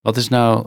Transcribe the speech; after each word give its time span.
Wat 0.00 0.16
is 0.16 0.28
nou, 0.28 0.66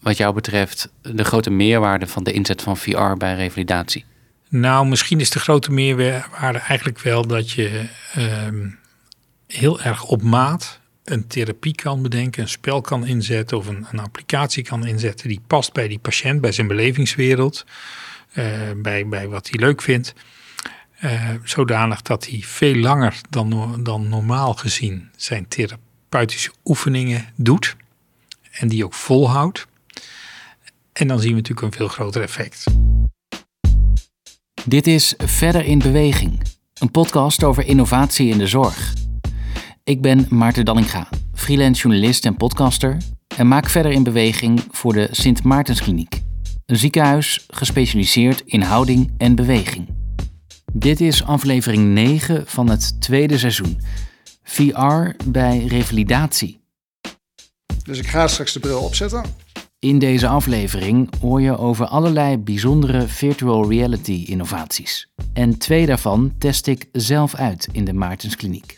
wat 0.00 0.16
jou 0.16 0.34
betreft, 0.34 0.92
de 1.02 1.24
grote 1.24 1.50
meerwaarde 1.50 2.06
van 2.06 2.24
de 2.24 2.32
inzet 2.32 2.62
van 2.62 2.76
VR 2.76 3.12
bij 3.16 3.34
revalidatie? 3.34 4.04
Nou, 4.48 4.86
misschien 4.86 5.20
is 5.20 5.30
de 5.30 5.38
grote 5.38 5.72
meerwaarde 5.72 6.58
eigenlijk 6.58 7.00
wel 7.00 7.26
dat 7.26 7.50
je 7.50 7.88
ehm, 8.14 8.68
heel 9.46 9.80
erg 9.80 10.04
op 10.04 10.22
maat 10.22 10.80
een 11.04 11.26
therapie 11.26 11.74
kan 11.74 12.02
bedenken, 12.02 12.42
een 12.42 12.48
spel 12.48 12.80
kan 12.80 13.06
inzetten 13.06 13.56
of 13.56 13.66
een, 13.66 13.86
een 13.92 13.98
applicatie 13.98 14.62
kan 14.62 14.86
inzetten 14.86 15.28
die 15.28 15.40
past 15.46 15.72
bij 15.72 15.88
die 15.88 15.98
patiënt, 15.98 16.40
bij 16.40 16.52
zijn 16.52 16.66
belevingswereld, 16.66 17.64
eh, 18.32 18.46
bij, 18.76 19.06
bij 19.06 19.28
wat 19.28 19.48
hij 19.50 19.60
leuk 19.60 19.82
vindt. 19.82 20.14
Eh, 20.98 21.30
zodanig 21.44 22.02
dat 22.02 22.26
hij 22.26 22.40
veel 22.44 22.74
langer 22.74 23.20
dan, 23.30 23.80
dan 23.82 24.08
normaal 24.08 24.54
gezien 24.54 25.10
zijn 25.16 25.48
therapeutische 25.48 26.52
oefeningen 26.64 27.28
doet 27.36 27.76
en 28.58 28.68
die 28.68 28.84
ook 28.84 28.94
volhoudt. 28.94 29.66
En 30.92 31.08
dan 31.08 31.20
zien 31.20 31.30
we 31.30 31.36
natuurlijk 31.36 31.66
een 31.66 31.72
veel 31.72 31.88
groter 31.88 32.22
effect. 32.22 32.64
Dit 34.64 34.86
is 34.86 35.14
Verder 35.18 35.64
in 35.64 35.78
Beweging, 35.78 36.42
een 36.74 36.90
podcast 36.90 37.44
over 37.44 37.66
innovatie 37.66 38.28
in 38.28 38.38
de 38.38 38.46
zorg. 38.46 38.94
Ik 39.84 40.02
ben 40.02 40.26
Maarten 40.30 40.64
Dallinga, 40.64 41.08
freelance 41.34 41.82
journalist 41.82 42.24
en 42.24 42.36
podcaster 42.36 42.96
en 43.36 43.48
maak 43.48 43.68
Verder 43.68 43.92
in 43.92 44.02
Beweging 44.02 44.64
voor 44.70 44.92
de 44.92 45.08
Sint 45.10 45.42
Maartenskliniek, 45.42 46.22
een 46.66 46.76
ziekenhuis 46.76 47.46
gespecialiseerd 47.48 48.42
in 48.44 48.62
houding 48.62 49.12
en 49.18 49.34
beweging. 49.34 49.88
Dit 50.72 51.00
is 51.00 51.24
aflevering 51.24 51.94
9 51.94 52.46
van 52.46 52.68
het 52.68 53.00
tweede 53.00 53.38
seizoen. 53.38 53.80
VR 54.42 55.10
bij 55.24 55.64
revalidatie. 55.66 56.57
Dus 57.88 57.98
ik 57.98 58.06
ga 58.06 58.26
straks 58.26 58.52
de 58.52 58.60
bril 58.60 58.80
opzetten. 58.80 59.24
In 59.78 59.98
deze 59.98 60.28
aflevering 60.28 61.10
hoor 61.20 61.40
je 61.40 61.58
over 61.58 61.86
allerlei 61.86 62.38
bijzondere 62.38 63.08
virtual 63.08 63.70
reality 63.70 64.24
innovaties. 64.26 65.08
En 65.32 65.58
twee 65.58 65.86
daarvan 65.86 66.34
test 66.38 66.66
ik 66.66 66.88
zelf 66.92 67.34
uit 67.34 67.68
in 67.72 67.84
de 67.84 67.92
Maartenskliniek. 67.92 68.74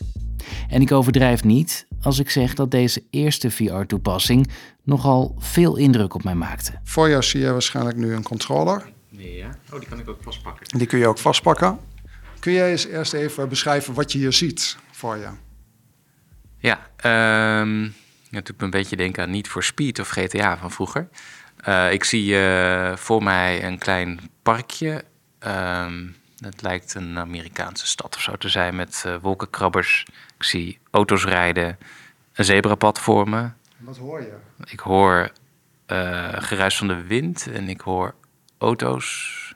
En 0.69 0.81
ik 0.81 0.91
overdrijf 0.91 1.43
niet 1.43 1.87
als 2.01 2.19
ik 2.19 2.29
zeg 2.29 2.53
dat 2.53 2.71
deze 2.71 3.03
eerste 3.09 3.51
VR-toepassing 3.51 4.49
nogal 4.83 5.35
veel 5.39 5.75
indruk 5.75 6.13
op 6.13 6.23
mij 6.23 6.35
maakte. 6.35 6.71
Voor 6.83 7.09
jou 7.09 7.23
zie 7.23 7.39
je 7.39 7.51
waarschijnlijk 7.51 7.97
nu 7.97 8.13
een 8.13 8.23
controller. 8.23 8.91
Ja. 9.09 9.49
Oh, 9.73 9.79
die 9.79 9.89
kan 9.89 9.99
ik 9.99 10.09
ook 10.09 10.23
vastpakken. 10.23 10.77
Die 10.77 10.87
kun 10.87 10.99
je 10.99 11.07
ook 11.07 11.17
vastpakken. 11.17 11.79
Kun 12.39 12.51
jij 12.51 12.71
eens 12.71 12.85
eerst 12.85 13.13
even 13.13 13.49
beschrijven 13.49 13.93
wat 13.93 14.11
je 14.11 14.17
hier 14.17 14.33
ziet 14.33 14.77
voor 14.91 15.17
je? 15.17 15.27
Ja, 16.57 16.79
um, 17.61 17.93
ja, 18.31 18.41
doet 18.41 18.57
me 18.57 18.63
een 18.63 18.69
beetje 18.69 18.95
denken 18.95 19.23
aan 19.23 19.29
Niet 19.29 19.47
voor 19.47 19.63
Speed 19.63 19.99
of 19.99 20.09
GTA 20.09 20.57
van 20.57 20.71
vroeger. 20.71 21.09
Uh, 21.67 21.91
ik 21.91 22.03
zie 22.03 22.33
uh, 22.33 22.95
voor 22.95 23.23
mij 23.23 23.63
een 23.63 23.77
klein 23.77 24.19
parkje. 24.41 25.03
Um, 25.39 26.15
het 26.39 26.61
lijkt 26.61 26.93
een 26.93 27.19
Amerikaanse 27.19 27.87
stad 27.87 28.15
of 28.15 28.21
zo 28.21 28.35
te 28.35 28.49
zijn 28.49 28.75
met 28.75 29.03
uh, 29.07 29.15
wolkenkrabbers. 29.21 30.05
Ik 30.37 30.43
zie 30.43 30.79
auto's 30.91 31.25
rijden, 31.25 31.77
een 32.33 32.45
zebrapad 32.45 32.99
voor 32.99 33.29
me. 33.29 33.49
Wat 33.77 33.97
hoor 33.97 34.21
je? 34.21 34.33
Ik 34.63 34.79
hoor 34.79 35.31
geruis 36.33 36.77
van 36.77 36.87
de 36.87 37.03
wind 37.03 37.47
en 37.47 37.69
ik 37.69 37.81
hoor 37.81 38.15
auto's. 38.57 39.55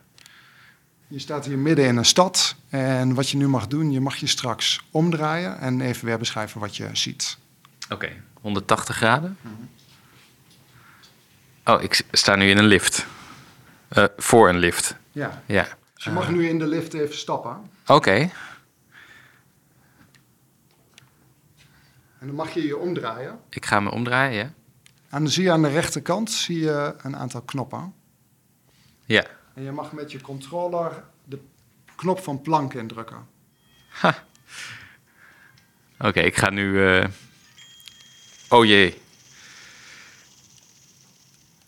Je 1.06 1.18
staat 1.18 1.46
hier 1.46 1.58
midden 1.58 1.86
in 1.86 1.96
een 1.96 2.04
stad 2.04 2.56
en 2.68 3.14
wat 3.14 3.30
je 3.30 3.36
nu 3.36 3.48
mag 3.48 3.66
doen, 3.66 3.92
je 3.92 4.00
mag 4.00 4.16
je 4.16 4.26
straks 4.26 4.84
omdraaien 4.90 5.58
en 5.58 5.80
even 5.80 6.06
weer 6.06 6.18
beschrijven 6.18 6.60
wat 6.60 6.76
je 6.76 6.88
ziet. 6.92 7.38
Oké, 7.90 7.94
okay. 7.94 8.22
180 8.40 8.96
graden. 8.96 9.38
Oh, 11.64 11.82
ik 11.82 12.04
sta 12.10 12.36
nu 12.36 12.50
in 12.50 12.58
een 12.58 12.66
lift. 12.66 13.06
Uh, 13.96 14.04
voor 14.16 14.48
een 14.48 14.58
lift. 14.58 14.96
Ja. 15.12 15.42
ja. 15.46 15.66
Dus 15.94 16.04
je 16.04 16.10
mag 16.10 16.30
nu 16.30 16.48
in 16.48 16.58
de 16.58 16.66
lift 16.66 16.94
even 16.94 17.16
stappen. 17.16 17.70
Oké. 17.82 17.92
Okay. 17.92 18.20
En 22.18 22.26
dan 22.26 22.34
mag 22.34 22.54
je 22.54 22.66
je 22.66 22.76
omdraaien. 22.76 23.40
Ik 23.50 23.66
ga 23.66 23.80
me 23.80 23.90
omdraaien, 23.90 24.34
ja. 24.34 24.52
En 25.08 25.22
dan 25.22 25.28
zie 25.28 25.42
je 25.42 25.50
aan 25.50 25.62
de 25.62 25.68
rechterkant 25.68 26.30
zie 26.30 26.58
je 26.58 26.94
een 27.02 27.16
aantal 27.16 27.42
knoppen. 27.42 27.94
Ja. 29.04 29.26
En 29.54 29.62
je 29.62 29.72
mag 29.72 29.92
met 29.92 30.12
je 30.12 30.20
controller 30.20 31.04
de 31.24 31.40
knop 31.96 32.22
van 32.22 32.42
plank 32.42 32.74
indrukken. 32.74 33.26
Ha. 33.88 34.24
Oké, 35.98 36.08
okay, 36.08 36.24
ik 36.24 36.36
ga 36.36 36.50
nu. 36.50 36.64
Uh... 36.64 37.04
Oh 38.48 38.64
jee. 38.64 38.94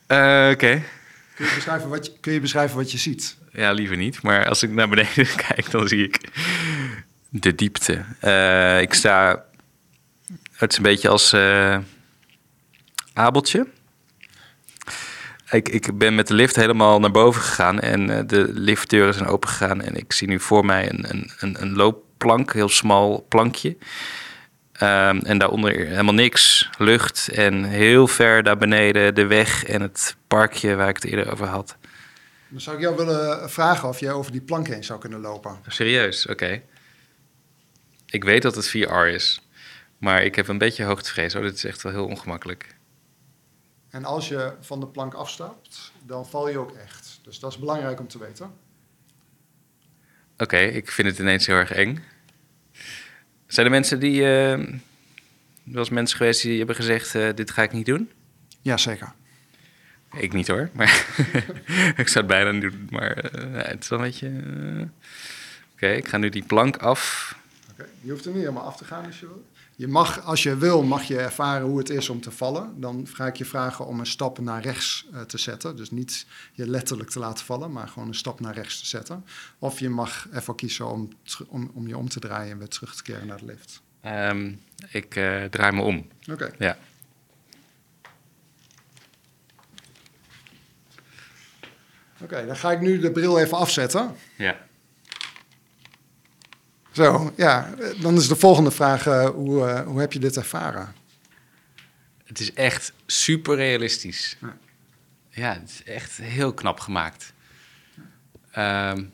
Uh, 0.09 0.17
Oké. 0.17 0.51
Okay. 0.53 0.85
Kun, 1.35 1.47
je 1.47 1.55
beschrijven 1.55 1.89
wat 1.89 2.07
je, 2.07 2.13
kun 2.21 2.33
je 2.33 2.41
beschrijven 2.41 2.77
wat 2.77 2.93
je 2.93 2.99
ziet? 2.99 3.37
Ja, 3.53 3.73
liever 3.73 3.97
niet. 3.97 4.23
Maar 4.23 4.49
als 4.49 4.63
ik 4.63 4.71
naar 4.71 4.89
beneden 4.89 5.27
kijk, 5.47 5.71
dan 5.71 5.89
zie 5.89 6.05
ik 6.05 6.21
de 7.29 7.55
diepte. 7.55 8.05
Uh, 8.25 8.81
ik 8.81 8.95
sta. 8.95 9.45
Het 10.53 10.71
is 10.71 10.77
een 10.77 10.83
beetje 10.83 11.09
als 11.09 11.35
Abeltje. 13.13 13.67
Ik, 15.51 15.69
ik 15.69 15.99
ben 15.99 16.15
met 16.15 16.29
de 16.29 16.35
lift 16.35 16.57
helemaal 16.57 17.01
naar 17.01 17.11
boven 17.11 17.43
gegaan 17.43 17.81
en 17.81 18.11
uh, 18.11 18.19
de 18.27 18.51
liftdeuren 18.53 19.15
zijn 19.15 19.27
open 19.27 19.49
gegaan. 19.49 19.83
En 19.83 19.97
ik 19.97 20.13
zie 20.13 20.29
nu 20.29 20.41
voor 20.41 20.65
mij 20.65 20.91
een, 20.91 21.11
een, 21.11 21.31
een, 21.39 21.63
een 21.63 21.73
loopplank, 21.73 22.53
heel 22.53 22.69
smal 22.69 23.27
plankje. 23.29 23.77
Um, 24.83 25.19
en 25.19 25.39
daaronder 25.39 25.75
helemaal 25.75 26.15
niks, 26.15 26.71
lucht 26.79 27.29
en 27.29 27.65
heel 27.65 28.07
ver 28.07 28.43
daar 28.43 28.57
beneden 28.57 29.15
de 29.15 29.27
weg 29.27 29.65
en 29.65 29.81
het 29.81 30.17
parkje 30.27 30.75
waar 30.75 30.89
ik 30.89 30.97
het 30.97 31.05
eerder 31.05 31.33
over 31.33 31.47
had. 31.47 31.77
Dan 32.49 32.61
zou 32.61 32.77
ik 32.77 32.83
jou 32.83 32.97
willen 32.97 33.51
vragen 33.51 33.89
of 33.89 34.01
jij 34.01 34.13
over 34.13 34.33
die 34.33 34.41
plank 34.41 34.67
heen 34.67 34.85
zou 34.85 35.01
kunnen 35.01 35.21
lopen. 35.21 35.59
Serieus, 35.67 36.23
oké. 36.23 36.33
Okay. 36.33 36.65
Ik 38.07 38.25
weet 38.25 38.43
dat 38.43 38.55
het 38.55 38.69
VR 38.69 39.07
is, 39.07 39.49
maar 39.99 40.23
ik 40.23 40.35
heb 40.35 40.49
een 40.49 40.59
beetje 40.59 40.85
hoogtevrees. 40.85 41.35
Oh, 41.35 41.43
dit 41.43 41.55
is 41.55 41.65
echt 41.65 41.83
wel 41.83 41.93
heel 41.93 42.07
ongemakkelijk. 42.07 42.77
En 43.91 44.05
als 44.05 44.29
je 44.29 44.53
van 44.61 44.81
de 44.81 44.87
plank 44.87 45.15
afstapt, 45.15 45.93
dan 46.07 46.27
val 46.27 46.49
je 46.49 46.59
ook 46.59 46.73
echt. 46.73 47.21
Dus 47.23 47.39
dat 47.41 47.51
is 47.51 47.59
belangrijk 47.59 48.01
om 48.01 48.09
te 48.09 48.19
weten. 48.19 48.47
Oké, 50.33 50.43
okay, 50.43 50.69
ik 50.69 50.91
vind 50.91 51.09
het 51.09 51.19
ineens 51.19 51.47
heel 51.47 51.57
erg 51.57 51.73
eng. 51.73 52.05
Zijn 53.49 53.67
er 53.67 53.73
mensen 53.73 54.01
die. 54.01 54.21
Uh, 54.21 54.67
wel 55.63 55.79
eens 55.79 55.89
mensen 55.89 56.17
geweest 56.17 56.43
die 56.43 56.59
hebben 56.59 56.77
gezegd: 56.77 57.15
uh, 57.15 57.29
dit 57.35 57.51
ga 57.51 57.63
ik 57.63 57.73
niet 57.73 57.87
doen? 57.87 58.11
Jazeker. 58.63 59.13
Ik 60.13 60.33
niet 60.33 60.49
hoor, 60.49 60.71
maar 60.73 61.07
ik 62.03 62.09
zou 62.09 62.25
het 62.25 62.27
bijna 62.27 62.51
niet 62.51 62.61
doen. 62.61 62.89
Maar 62.91 63.25
uh, 63.35 63.63
het 63.63 63.83
is 63.83 63.89
wel 63.89 63.99
een 63.99 64.05
beetje. 64.05 64.29
Oké, 64.29 64.91
okay, 65.73 65.97
ik 65.97 66.09
ga 66.09 66.17
nu 66.17 66.29
die 66.29 66.45
plank 66.45 66.77
af. 66.77 67.35
Okay. 67.73 67.87
Je 68.01 68.11
hoeft 68.11 68.25
er 68.25 68.31
niet 68.31 68.41
helemaal 68.41 68.65
af 68.65 68.77
te 68.77 68.85
gaan 68.85 69.05
als 69.05 69.21
je 69.21 69.27
wil. 69.27 69.45
Je 69.79 69.89
mag, 69.89 70.25
als 70.25 70.43
je 70.43 70.57
wil, 70.57 70.83
mag 70.83 71.03
je 71.03 71.19
ervaren 71.19 71.67
hoe 71.67 71.79
het 71.79 71.91
is 71.91 72.09
om 72.09 72.21
te 72.21 72.31
vallen. 72.31 72.81
Dan 72.81 73.07
ga 73.07 73.27
ik 73.27 73.37
je 73.37 73.45
vragen 73.45 73.87
om 73.87 74.01
een 74.01 74.07
stap 74.07 74.39
naar 74.39 74.63
rechts 74.63 75.07
uh, 75.13 75.21
te 75.21 75.39
zetten. 75.39 75.77
Dus 75.77 75.91
niet 75.91 76.27
je 76.53 76.67
letterlijk 76.67 77.11
te 77.11 77.19
laten 77.19 77.45
vallen, 77.45 77.73
maar 77.73 77.89
gewoon 77.89 78.09
een 78.09 78.15
stap 78.15 78.41
naar 78.41 78.55
rechts 78.55 78.81
te 78.81 78.87
zetten. 78.87 79.25
Of 79.59 79.81
je 79.81 79.89
mag 79.89 80.29
ervoor 80.33 80.55
kiezen 80.55 80.91
om, 80.91 81.09
om, 81.49 81.71
om 81.75 81.89
je 81.89 81.97
om 81.97 82.09
te 82.09 82.21
draaien 82.21 82.53
en 82.53 82.59
weer 82.59 82.69
terug 82.69 82.97
te 82.97 83.03
keren 83.03 83.27
naar 83.27 83.39
de 83.39 83.45
lift. 83.45 83.83
Um, 84.05 84.61
ik 84.91 85.17
uh, 85.17 85.45
draai 85.45 85.73
me 85.73 85.83
om. 85.83 86.07
Oké. 86.21 86.33
Okay. 86.33 86.55
Ja. 86.59 86.79
Oké, 92.15 92.25
okay, 92.25 92.47
dan 92.47 92.57
ga 92.57 92.73
ik 92.73 92.81
nu 92.81 92.99
de 92.99 93.13
bril 93.13 93.39
even 93.39 93.57
afzetten. 93.57 94.15
Ja. 94.37 94.68
Zo, 96.99 97.33
ja. 97.37 97.75
Dan 98.01 98.17
is 98.17 98.29
de 98.29 98.37
volgende 98.37 98.71
vraag, 98.71 99.07
uh, 99.07 99.29
hoe, 99.29 99.69
uh, 99.69 99.81
hoe 99.81 100.01
heb 100.01 100.13
je 100.13 100.19
dit 100.19 100.37
ervaren? 100.37 100.95
Het 102.25 102.41
is 102.41 102.53
echt 102.53 102.93
super 103.07 103.57
realistisch. 103.57 104.37
Ja, 104.41 104.57
ja 105.31 105.53
het 105.53 105.71
is 105.71 105.93
echt 105.93 106.17
heel 106.17 106.53
knap 106.53 106.81
gemaakt. 106.81 107.33
Um, 108.57 109.13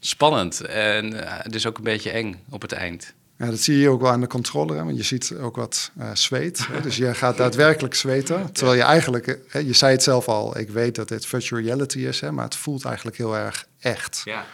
spannend 0.00 0.60
en 0.60 1.14
uh, 1.14 1.40
dus 1.46 1.66
ook 1.66 1.78
een 1.78 1.84
beetje 1.84 2.10
eng 2.10 2.44
op 2.50 2.62
het 2.62 2.72
eind. 2.72 3.14
Ja, 3.38 3.46
dat 3.46 3.60
zie 3.60 3.78
je 3.78 3.88
ook 3.88 4.00
wel 4.00 4.10
aan 4.10 4.20
de 4.20 4.26
controller, 4.26 4.76
hè? 4.76 4.84
want 4.84 4.96
je 4.96 5.02
ziet 5.02 5.34
ook 5.40 5.56
wat 5.56 5.90
zweet. 6.12 6.66
Hè? 6.66 6.80
Dus 6.80 6.96
je 6.96 7.14
gaat 7.14 7.36
daadwerkelijk 7.36 7.94
zweten. 7.94 8.46
Terwijl 8.52 8.76
je 8.76 8.84
eigenlijk, 8.84 9.38
hè, 9.48 9.58
je 9.58 9.72
zei 9.72 9.92
het 9.92 10.02
zelf 10.02 10.28
al, 10.28 10.58
ik 10.58 10.70
weet 10.70 10.94
dat 10.94 11.08
dit 11.08 11.26
virtual 11.26 11.62
reality 11.62 11.98
is, 11.98 12.20
hè, 12.20 12.32
maar 12.32 12.44
het 12.44 12.56
voelt 12.56 12.84
eigenlijk 12.84 13.16
heel 13.16 13.36
erg 13.36 13.66
echt. 13.80 14.22
Ja. 14.24 14.44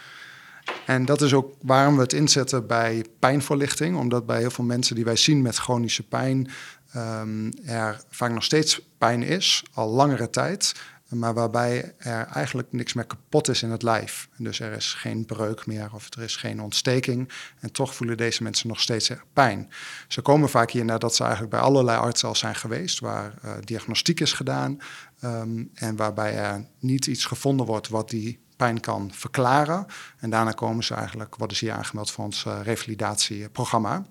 En 0.85 1.05
dat 1.05 1.21
is 1.21 1.33
ook 1.33 1.55
waarom 1.61 1.95
we 1.95 2.01
het 2.01 2.13
inzetten 2.13 2.67
bij 2.67 3.05
pijnvoorlichting. 3.19 3.97
Omdat 3.97 4.25
bij 4.25 4.39
heel 4.39 4.51
veel 4.51 4.63
mensen 4.65 4.95
die 4.95 5.05
wij 5.05 5.15
zien 5.15 5.41
met 5.41 5.57
chronische 5.57 6.03
pijn 6.03 6.49
um, 6.95 7.51
er 7.65 8.01
vaak 8.09 8.31
nog 8.31 8.43
steeds 8.43 8.81
pijn 8.97 9.23
is, 9.23 9.63
al 9.73 9.89
langere 9.89 10.29
tijd. 10.29 10.73
maar 11.09 11.33
waarbij 11.33 11.93
er 11.97 12.27
eigenlijk 12.27 12.71
niks 12.71 12.93
meer 12.93 13.05
kapot 13.05 13.47
is 13.47 13.63
in 13.63 13.69
het 13.69 13.83
lijf. 13.83 14.29
Dus 14.37 14.59
er 14.59 14.71
is 14.71 14.93
geen 14.93 15.25
breuk 15.25 15.65
meer 15.65 15.89
of 15.93 16.13
er 16.15 16.21
is 16.21 16.35
geen 16.35 16.61
ontsteking. 16.61 17.29
En 17.59 17.71
toch 17.71 17.95
voelen 17.95 18.17
deze 18.17 18.43
mensen 18.43 18.67
nog 18.67 18.79
steeds 18.79 19.11
pijn. 19.33 19.69
Ze 20.07 20.21
komen 20.21 20.49
vaak 20.49 20.71
hier 20.71 20.85
nadat 20.85 21.15
ze 21.15 21.21
eigenlijk 21.21 21.51
bij 21.51 21.61
allerlei 21.61 21.99
artsen 21.99 22.27
al 22.27 22.35
zijn 22.35 22.55
geweest, 22.55 22.99
waar 22.99 23.33
uh, 23.45 23.51
diagnostiek 23.63 24.19
is 24.19 24.33
gedaan 24.33 24.77
um, 25.23 25.71
en 25.73 25.95
waarbij 25.95 26.35
er 26.35 26.65
niet 26.79 27.07
iets 27.07 27.25
gevonden 27.25 27.65
wordt 27.65 27.87
wat 27.87 28.09
die 28.09 28.39
pijn 28.61 28.79
kan 28.79 29.11
verklaren. 29.13 29.85
En 30.17 30.29
daarna 30.29 30.51
komen 30.51 30.83
ze 30.83 30.93
eigenlijk, 30.93 31.35
worden 31.35 31.57
ze 31.57 31.65
hier 31.65 31.73
aangemeld 31.73 32.11
voor 32.11 32.23
ons 32.23 32.45
uh, 32.45 32.59
revalidatieprogramma. 32.63 34.05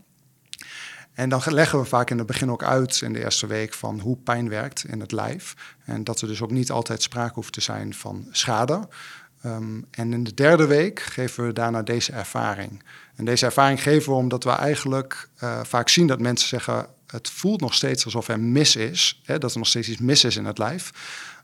En 1.12 1.28
dan 1.28 1.42
leggen 1.44 1.78
we 1.78 1.84
vaak 1.84 2.10
in 2.10 2.18
het 2.18 2.26
begin 2.26 2.50
ook 2.50 2.62
uit 2.62 3.00
in 3.00 3.12
de 3.12 3.24
eerste 3.24 3.46
week 3.46 3.74
van 3.74 4.00
hoe 4.00 4.16
pijn 4.16 4.48
werkt 4.48 4.84
in 4.84 5.00
het 5.00 5.12
lijf. 5.12 5.54
En 5.84 6.04
dat 6.04 6.20
er 6.20 6.28
dus 6.28 6.42
ook 6.42 6.50
niet 6.50 6.70
altijd 6.70 7.02
sprake 7.02 7.34
hoeft 7.34 7.52
te 7.52 7.60
zijn 7.60 7.94
van 7.94 8.28
schade. 8.30 8.88
Um, 9.44 9.86
en 9.90 10.12
in 10.12 10.24
de 10.24 10.34
derde 10.34 10.66
week 10.66 11.00
geven 11.00 11.46
we 11.46 11.52
daarna 11.52 11.82
deze 11.82 12.12
ervaring. 12.12 12.82
En 13.14 13.24
deze 13.24 13.44
ervaring 13.44 13.82
geven 13.82 14.12
we 14.12 14.18
omdat 14.18 14.44
we 14.44 14.50
eigenlijk 14.50 15.28
uh, 15.42 15.60
vaak 15.62 15.88
zien 15.88 16.06
dat 16.06 16.20
mensen 16.20 16.48
zeggen: 16.48 16.86
het 17.06 17.30
voelt 17.30 17.60
nog 17.60 17.74
steeds 17.74 18.04
alsof 18.04 18.28
er 18.28 18.40
mis 18.40 18.76
is, 18.76 19.20
hè, 19.24 19.38
dat 19.38 19.52
er 19.52 19.58
nog 19.58 19.66
steeds 19.66 19.88
iets 19.88 20.00
mis 20.00 20.24
is 20.24 20.36
in 20.36 20.44
het 20.44 20.58
lijf. 20.58 20.90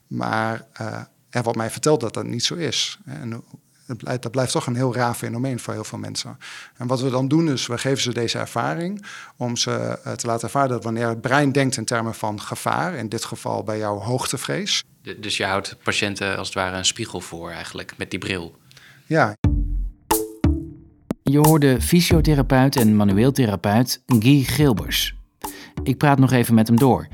Maar 0.07 0.65
uh, 0.81 1.01
er 1.29 1.43
wordt 1.43 1.57
mij 1.57 1.69
verteld 1.69 1.99
dat 1.99 2.13
dat 2.13 2.25
niet 2.25 2.43
zo 2.43 2.55
is. 2.55 2.99
En 3.05 3.43
dat 3.87 3.97
blijft, 3.97 4.21
dat 4.21 4.31
blijft 4.31 4.51
toch 4.51 4.67
een 4.67 4.75
heel 4.75 4.95
raar 4.95 5.13
fenomeen 5.13 5.59
voor 5.59 5.73
heel 5.73 5.83
veel 5.83 5.97
mensen. 5.97 6.37
En 6.77 6.87
wat 6.87 7.01
we 7.01 7.09
dan 7.09 7.27
doen 7.27 7.49
is, 7.49 7.67
we 7.67 7.77
geven 7.77 8.01
ze 8.01 8.13
deze 8.13 8.37
ervaring 8.37 9.05
om 9.37 9.57
ze 9.57 9.71
eh, 9.71 10.13
te 10.13 10.27
laten 10.27 10.43
ervaren 10.43 10.69
dat 10.69 10.83
wanneer 10.83 11.07
het 11.07 11.21
brein 11.21 11.51
denkt 11.51 11.77
in 11.77 11.85
termen 11.85 12.15
van 12.15 12.41
gevaar, 12.41 12.93
in 12.93 13.09
dit 13.09 13.25
geval 13.25 13.63
bij 13.63 13.77
jouw 13.77 13.97
hoogtevrees. 13.97 14.83
Dus 15.19 15.37
je 15.37 15.45
houdt 15.45 15.77
patiënten 15.83 16.37
als 16.37 16.47
het 16.47 16.55
ware 16.55 16.77
een 16.77 16.85
spiegel 16.85 17.21
voor 17.21 17.51
eigenlijk 17.51 17.93
met 17.97 18.09
die 18.09 18.19
bril. 18.19 18.55
Ja. 19.05 19.33
Je 21.23 21.37
hoorde 21.37 21.81
fysiotherapeut 21.81 22.75
en 22.75 22.95
manueel 22.95 23.31
therapeut 23.31 24.01
Guy 24.05 24.43
Gilbers. 24.43 25.16
Ik 25.83 25.97
praat 25.97 26.19
nog 26.19 26.31
even 26.31 26.53
met 26.53 26.67
hem 26.67 26.77
door. 26.77 27.07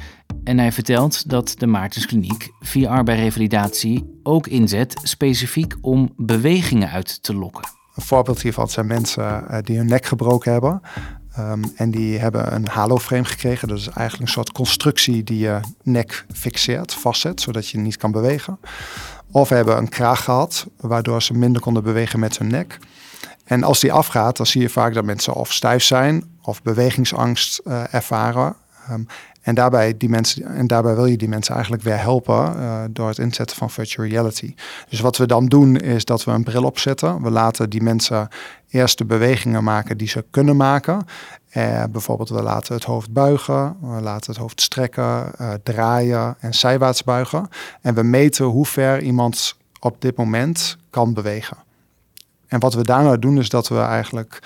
En 0.44 0.58
hij 0.58 0.72
vertelt 0.72 1.30
dat 1.30 1.54
de 1.58 1.68
Maartenskliniek 1.68 2.52
VR 2.60 3.04
bij 3.04 3.16
revalidatie 3.16 4.20
ook 4.24 4.48
inzet 4.48 5.00
specifiek 5.04 5.76
om 5.82 6.14
bewegingen 6.18 6.90
uit 6.90 7.24
te 7.24 7.36
lokken. 7.36 7.64
Een 7.96 8.04
voorbeeld 8.04 8.42
hiervan 8.42 8.70
zijn 8.70 8.88
mensen 8.88 9.48
eh, 9.48 9.58
die 9.62 9.78
hun 9.78 9.86
nek 9.86 10.06
gebroken 10.06 10.52
hebben. 10.52 10.82
Um, 11.40 11.64
en 11.76 11.92
die 11.92 12.20
hebben 12.20 12.54
een 12.54 12.68
haloframe 12.68 13.26
gekregen. 13.26 13.68
Dat 13.68 13.78
is 13.78 13.88
eigenlijk 13.88 14.22
een 14.22 14.34
soort 14.34 14.52
constructie 14.52 15.24
die 15.24 15.40
je 15.40 15.60
nek 15.84 16.26
fixeert, 16.34 16.94
vastzet, 16.94 17.42
zodat 17.42 17.68
je 17.68 17.78
niet 17.78 17.98
kan 17.98 18.12
bewegen. 18.12 18.60
Of 19.32 19.50
hebben 19.50 19.78
een 19.78 19.90
kraag 19.90 20.24
gehad, 20.24 20.68
waardoor 20.78 21.22
ze 21.22 21.34
minder 21.34 21.62
konden 21.62 21.84
bewegen 21.84 22.20
met 22.20 22.38
hun 22.38 22.48
nek. 22.48 22.80
En 23.54 23.64
als 23.64 23.80
die 23.80 23.94
afgaat, 23.94 24.38
dan 24.38 24.46
zie 24.46 24.62
je 24.62 24.70
vaak 24.70 24.94
dat 24.94 25.04
mensen 25.04 25.34
of 25.34 25.54
stijf 25.54 25.84
zijn 25.84 26.24
of 26.42 26.62
bewegingsangst 26.62 27.62
uh, 27.66 27.94
ervaren. 27.94 28.56
Um, 28.92 29.08
en 29.42 29.56
daarbij, 29.56 29.98
die 29.98 30.10
mensen, 30.10 30.46
en 30.46 30.68
daarbij 30.68 30.96
wil 30.96 31.06
je 31.06 31.18
die 31.18 31.28
mensen 31.28 31.54
eigenlijk 31.54 31.84
weer 31.84 32.00
helpen 32.00 32.56
uh, 32.56 32.84
door 32.90 33.08
het 33.08 33.18
inzetten 33.18 33.58
van 33.58 33.70
virtual 33.70 34.08
reality. 34.08 34.56
Dus 34.90 35.00
wat 35.00 35.18
we 35.18 35.26
dan 35.26 35.46
doen 35.46 35.78
is 35.78 36.06
dat 36.06 36.24
we 36.24 36.32
een 36.32 36.44
bril 36.44 36.64
opzetten. 36.64 37.22
We 37.22 37.30
laten 37.30 37.70
die 37.70 37.82
mensen 37.82 38.28
eerst 38.70 38.98
de 38.98 39.06
bewegingen 39.06 39.64
maken 39.64 39.98
die 39.98 40.08
ze 40.08 40.26
kunnen 40.32 40.56
maken. 40.56 41.06
Uh, 41.54 41.84
bijvoorbeeld 41.92 42.30
we 42.30 42.42
laten 42.42 42.74
het 42.74 42.84
hoofd 42.84 43.12
buigen, 43.12 43.76
we 43.82 44.02
laten 44.02 44.32
het 44.32 44.42
hoofd 44.42 44.62
strekken, 44.62 45.32
draaien 45.64 46.36
en 46.40 46.54
zijwaarts 46.54 47.04
buigen. 47.04 47.48
En 47.82 47.94
we 47.94 48.04
meten 48.04 48.46
hoe 48.46 48.66
ver 48.66 49.02
iemand 49.02 49.56
op 49.80 50.02
dit 50.02 50.18
moment 50.18 50.78
kan 50.90 51.14
bewegen. 51.14 51.63
En 52.54 52.60
wat 52.60 52.74
we 52.74 52.84
daarna 52.84 53.18
doen 53.18 53.38
is 53.38 53.50
dat 53.50 53.68
we 53.68 53.80
eigenlijk 53.80 54.40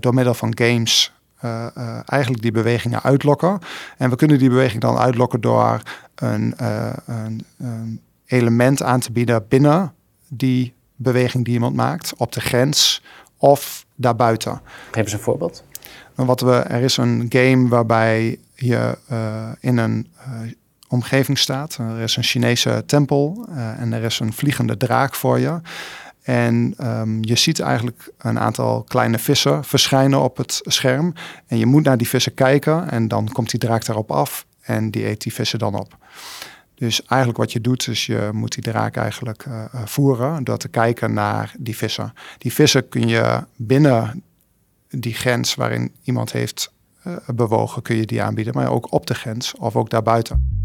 door 0.00 0.14
middel 0.14 0.34
van 0.34 0.58
games 0.58 1.12
uh, 1.44 1.66
uh, 1.78 1.98
eigenlijk 2.06 2.42
die 2.42 2.52
bewegingen 2.52 3.02
uitlokken. 3.02 3.58
En 3.96 4.10
we 4.10 4.16
kunnen 4.16 4.38
die 4.38 4.48
beweging 4.48 4.82
dan 4.82 4.96
uitlokken 4.96 5.40
door 5.40 5.82
een, 6.14 6.54
een, 6.56 7.44
een, 7.58 8.00
element 8.26 8.82
aan 8.82 9.00
te 9.00 9.12
bieden 9.12 9.44
binnen 9.48 9.92
die 10.28 10.74
beweging 10.96 11.44
die 11.44 11.54
iemand 11.54 11.76
maakt, 11.76 12.12
op 12.16 12.32
de 12.32 12.40
grens 12.40 13.02
of 13.36 13.86
daarbuiten. 13.94 14.60
Geef 14.90 15.02
eens 15.02 15.12
een 15.12 15.18
voorbeeld. 15.18 15.64
wat 16.14 16.40
we, 16.40 16.52
er 16.52 16.82
is 16.82 16.96
een 16.96 17.26
game 17.28 17.68
waarbij 17.68 18.38
je 18.54 18.98
in 19.60 19.78
een 19.78 20.06
omgeving 20.88 21.38
staat. 21.38 21.76
Er 21.76 22.00
is 22.00 22.16
een 22.16 22.22
Chinese 22.22 22.82
tempel 22.86 23.48
en 23.78 23.92
er 23.92 24.02
is 24.02 24.20
een 24.20 24.32
vliegende 24.32 24.76
draak 24.76 25.14
voor 25.14 25.38
je. 25.38 25.60
En 26.22 26.74
um, 26.80 27.24
je 27.24 27.36
ziet 27.36 27.60
eigenlijk 27.60 28.12
een 28.18 28.38
aantal 28.38 28.82
kleine 28.82 29.18
vissen 29.18 29.64
verschijnen 29.64 30.20
op 30.20 30.36
het 30.36 30.60
scherm. 30.62 31.12
En 31.46 31.58
je 31.58 31.66
moet 31.66 31.84
naar 31.84 31.96
die 31.96 32.08
vissen 32.08 32.34
kijken 32.34 32.90
en 32.90 33.08
dan 33.08 33.28
komt 33.28 33.50
die 33.50 33.60
draak 33.60 33.84
daarop 33.84 34.10
af 34.10 34.46
en 34.60 34.90
die 34.90 35.06
eet 35.06 35.22
die 35.22 35.34
vissen 35.34 35.58
dan 35.58 35.74
op. 35.74 35.98
Dus 36.74 37.04
eigenlijk 37.06 37.38
wat 37.40 37.52
je 37.52 37.60
doet 37.60 37.88
is 37.88 38.06
je 38.06 38.30
moet 38.32 38.52
die 38.52 38.62
draak 38.62 38.96
eigenlijk 38.96 39.44
uh, 39.44 39.64
voeren 39.84 40.44
door 40.44 40.56
te 40.56 40.68
kijken 40.68 41.12
naar 41.12 41.54
die 41.58 41.76
vissen. 41.76 42.12
Die 42.38 42.52
vissen 42.52 42.88
kun 42.88 43.08
je 43.08 43.44
binnen 43.56 44.22
die 44.88 45.14
grens 45.14 45.54
waarin 45.54 45.92
iemand 46.02 46.32
heeft 46.32 46.72
uh, 47.06 47.16
bewogen, 47.34 47.82
kun 47.82 47.96
je 47.96 48.06
die 48.06 48.22
aanbieden. 48.22 48.54
Maar 48.54 48.70
ook 48.70 48.92
op 48.92 49.06
de 49.06 49.14
grens 49.14 49.54
of 49.54 49.76
ook 49.76 49.90
daarbuiten. 49.90 50.58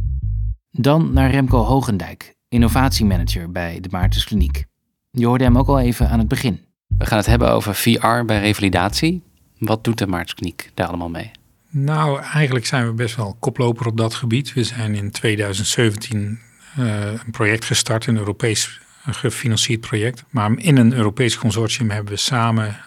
Dan 0.71 1.13
naar 1.13 1.31
Remco 1.31 1.57
Hogendijk, 1.57 2.35
innovatiemanager 2.47 3.51
bij 3.51 3.79
de 3.79 3.89
Maartenskliniek. 3.91 4.65
Je 5.15 5.25
hoorde 5.25 5.43
hem 5.43 5.57
ook 5.57 5.67
al 5.67 5.79
even 5.79 6.09
aan 6.09 6.19
het 6.19 6.27
begin. 6.27 6.65
We 6.97 7.05
gaan 7.05 7.17
het 7.17 7.27
hebben 7.27 7.51
over 7.51 7.75
VR 7.75 8.25
bij 8.25 8.39
revalidatie. 8.39 9.23
Wat 9.57 9.83
doet 9.83 9.97
de 9.97 10.07
Maartenskliniek 10.07 10.71
daar 10.73 10.87
allemaal 10.87 11.09
mee? 11.09 11.31
Nou, 11.69 12.21
eigenlijk 12.21 12.65
zijn 12.65 12.85
we 12.85 12.93
best 12.93 13.15
wel 13.15 13.35
koploper 13.39 13.87
op 13.87 13.97
dat 13.97 14.13
gebied. 14.13 14.53
We 14.53 14.63
zijn 14.63 14.95
in 14.95 15.11
2017 15.11 16.39
uh, 16.79 17.13
eh, 17.13 17.19
een 17.25 17.31
project 17.31 17.65
gestart, 17.65 18.05
een 18.05 18.17
Europees 18.17 18.81
gefinancierd 19.05 19.81
project. 19.81 20.23
Maar 20.29 20.51
in 20.57 20.77
een 20.77 20.93
Europees 20.93 21.37
consortium 21.37 21.89
hebben 21.89 22.13
we 22.13 22.19
samen 22.19 22.77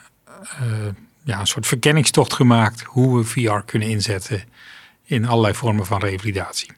uh, 0.62 0.88
ja, 1.25 1.40
een 1.40 1.46
soort 1.46 1.66
verkenningstocht 1.66 2.32
gemaakt 2.32 2.82
hoe 2.82 3.19
we 3.19 3.25
VR 3.25 3.58
kunnen 3.64 3.88
inzetten 3.88 4.42
in 5.04 5.26
allerlei 5.26 5.54
vormen 5.54 5.86
van 5.86 6.00
revalidatie. 6.00 6.72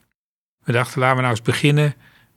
We 0.65 0.73
dachten, 0.73 1.01
laten 1.01 1.17
we 1.17 1.23
nou 1.23 1.35
eens 1.35 1.45
beginnen 1.45 1.95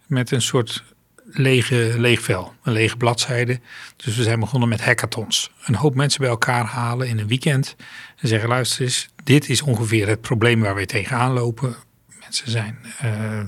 met 0.07 0.31
een 0.31 0.41
soort 0.41 0.83
lege, 1.25 1.93
leeg 1.97 2.21
vel, 2.21 2.53
een 2.63 2.73
lege 2.73 2.97
bladzijde. 2.97 3.59
Dus 3.95 4.15
we 4.15 4.23
zijn 4.23 4.39
begonnen 4.39 4.69
met 4.69 4.83
hackathons. 4.83 5.51
Een 5.65 5.75
hoop 5.75 5.95
mensen 5.95 6.21
bij 6.21 6.29
elkaar 6.29 6.65
halen 6.65 7.07
in 7.07 7.19
een 7.19 7.27
weekend 7.27 7.75
en 8.17 8.27
zeggen: 8.27 8.49
luister 8.49 8.81
eens, 8.81 9.09
dit 9.23 9.49
is 9.49 9.61
ongeveer 9.61 10.07
het 10.07 10.21
probleem 10.21 10.61
waar 10.61 10.75
we 10.75 10.85
tegenaan 10.85 11.31
lopen. 11.31 11.75
Mensen 12.19 12.51
zijn 12.51 12.77
uh, 13.03 13.41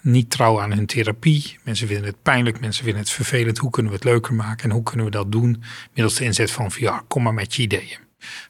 niet 0.00 0.30
trouw 0.30 0.60
aan 0.60 0.72
hun 0.72 0.86
therapie. 0.86 1.58
Mensen 1.62 1.86
vinden 1.86 2.06
het 2.06 2.22
pijnlijk, 2.22 2.60
mensen 2.60 2.84
vinden 2.84 3.02
het 3.02 3.12
vervelend. 3.12 3.58
Hoe 3.58 3.70
kunnen 3.70 3.92
we 3.92 3.98
het 3.98 4.06
leuker 4.06 4.34
maken 4.34 4.64
en 4.64 4.70
hoe 4.70 4.82
kunnen 4.82 5.06
we 5.06 5.12
dat 5.12 5.32
doen 5.32 5.62
middels 5.94 6.14
de 6.14 6.24
inzet 6.24 6.50
van 6.50 6.72
VR? 6.72 7.02
Kom 7.08 7.22
maar 7.22 7.34
met 7.34 7.54
je 7.54 7.62
ideeën. 7.62 7.98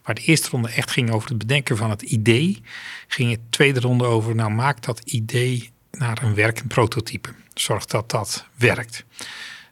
Waar 0.02 0.14
de 0.14 0.21
eerste 0.21 0.49
ronde 0.49 0.69
echt 0.69 0.90
ging 0.90 1.11
over 1.11 1.28
het 1.28 1.38
bedenken 1.38 1.76
van 1.76 1.90
het 1.90 2.02
idee, 2.02 2.62
ging 3.09 3.31
de 3.31 3.40
tweede 3.50 3.81
ronde 3.81 4.04
over: 4.04 4.35
nou 4.35 4.50
maak 4.50 4.83
dat 4.83 5.00
idee 5.00 5.72
naar 5.99 6.22
een 6.22 6.34
werkend 6.34 6.68
prototype. 6.68 7.28
Zorg 7.54 7.84
dat 7.84 8.11
dat 8.11 8.46
werkt. 8.54 9.04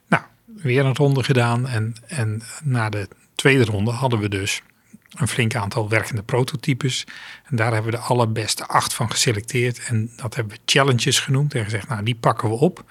Nou, 0.07 0.23
weer 0.45 0.85
een 0.85 0.95
ronde 0.95 1.23
gedaan 1.23 1.67
en, 1.67 1.95
en 2.07 2.41
na 2.63 2.89
de 2.89 3.07
tweede 3.35 3.65
ronde 3.65 3.91
hadden 3.91 4.19
we 4.19 4.29
dus 4.29 4.61
een 5.11 5.27
flink 5.27 5.55
aantal 5.55 5.89
werkende 5.89 6.23
prototypes. 6.23 7.05
En 7.45 7.55
daar 7.55 7.73
hebben 7.73 7.91
we 7.91 7.97
de 7.97 8.03
allerbeste 8.03 8.67
acht 8.67 8.93
van 8.93 9.11
geselecteerd. 9.11 9.79
En 9.85 10.11
dat 10.15 10.35
hebben 10.35 10.53
we 10.55 10.61
challenges 10.65 11.19
genoemd 11.19 11.55
en 11.55 11.63
gezegd, 11.63 11.87
nou 11.87 12.03
die 12.03 12.15
pakken 12.15 12.49
we 12.49 12.55
op. 12.55 12.83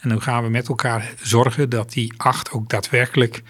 En 0.00 0.08
dan 0.08 0.22
gaan 0.22 0.42
we 0.42 0.48
met 0.48 0.68
elkaar 0.68 1.12
zorgen 1.22 1.70
dat 1.70 1.92
die 1.92 2.12
acht 2.16 2.50
ook 2.50 2.68
daadwerkelijk 2.68 3.42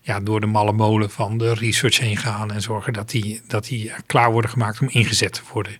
ja, 0.00 0.20
door 0.20 0.40
de 0.40 0.46
malle 0.46 0.72
molen 0.72 1.10
van 1.10 1.38
de 1.38 1.54
research 1.54 1.98
heen 1.98 2.16
gaan. 2.16 2.52
En 2.52 2.62
zorgen 2.62 2.92
dat 2.92 3.10
die, 3.10 3.42
dat 3.46 3.64
die 3.64 3.92
klaar 4.06 4.32
worden 4.32 4.50
gemaakt 4.50 4.80
om 4.80 4.88
ingezet 4.88 5.32
te 5.32 5.42
worden 5.52 5.78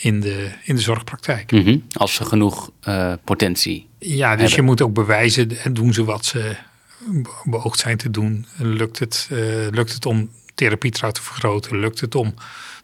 in 0.00 0.20
de, 0.20 0.50
in 0.62 0.74
de 0.74 0.80
zorgpraktijk. 0.80 1.52
Mhm. 1.52 1.78
Als 1.92 2.14
ze 2.14 2.24
genoeg 2.24 2.70
uh, 2.88 3.12
potentie. 3.24 3.88
Ja, 3.98 4.36
dus 4.36 4.54
je 4.54 4.62
moet 4.62 4.82
ook 4.82 4.94
bewijzen, 4.94 5.48
doen 5.72 5.92
ze 5.92 6.04
wat 6.04 6.24
ze 6.24 6.56
beoogd 7.44 7.78
zijn 7.78 7.96
te 7.96 8.10
doen. 8.10 8.46
Lukt 8.56 8.98
het, 8.98 9.28
uh, 9.32 9.38
lukt 9.70 9.92
het 9.92 10.06
om 10.06 10.30
therapietrouw 10.54 11.10
te 11.10 11.22
vergroten? 11.22 11.80
Lukt 11.80 12.00
het 12.00 12.14
om 12.14 12.34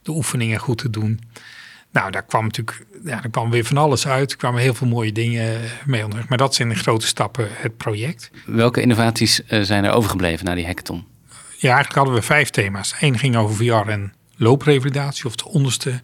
de 0.02 0.10
oefeningen 0.10 0.58
goed 0.58 0.78
te 0.78 0.90
doen? 0.90 1.20
Nou, 1.92 2.10
daar 2.10 2.24
kwam 2.24 2.44
natuurlijk 2.44 2.86
ja, 3.04 3.20
daar 3.20 3.30
kwam 3.30 3.50
weer 3.50 3.64
van 3.64 3.76
alles 3.76 4.06
uit. 4.06 4.30
Er 4.30 4.36
kwamen 4.36 4.60
heel 4.60 4.74
veel 4.74 4.86
mooie 4.86 5.12
dingen 5.12 5.60
mee 5.86 6.02
onderweg. 6.02 6.28
Maar 6.28 6.38
dat 6.38 6.54
zijn 6.54 6.70
in 6.70 6.76
grote 6.76 7.06
stappen 7.06 7.48
het 7.50 7.76
project. 7.76 8.30
Welke 8.46 8.80
innovaties 8.80 9.40
uh, 9.48 9.62
zijn 9.62 9.84
er 9.84 9.92
overgebleven 9.92 10.44
na 10.44 10.54
die 10.54 10.66
hackathon? 10.66 11.06
Ja, 11.56 11.74
eigenlijk 11.74 11.94
hadden 11.94 12.14
we 12.14 12.22
vijf 12.22 12.50
thema's. 12.50 12.94
Eén 13.00 13.18
ging 13.18 13.36
over 13.36 13.56
VR 13.56 13.90
en 13.90 14.12
looprevalidatie, 14.36 15.26
of 15.26 15.36
de 15.36 15.48
onderste 15.48 16.02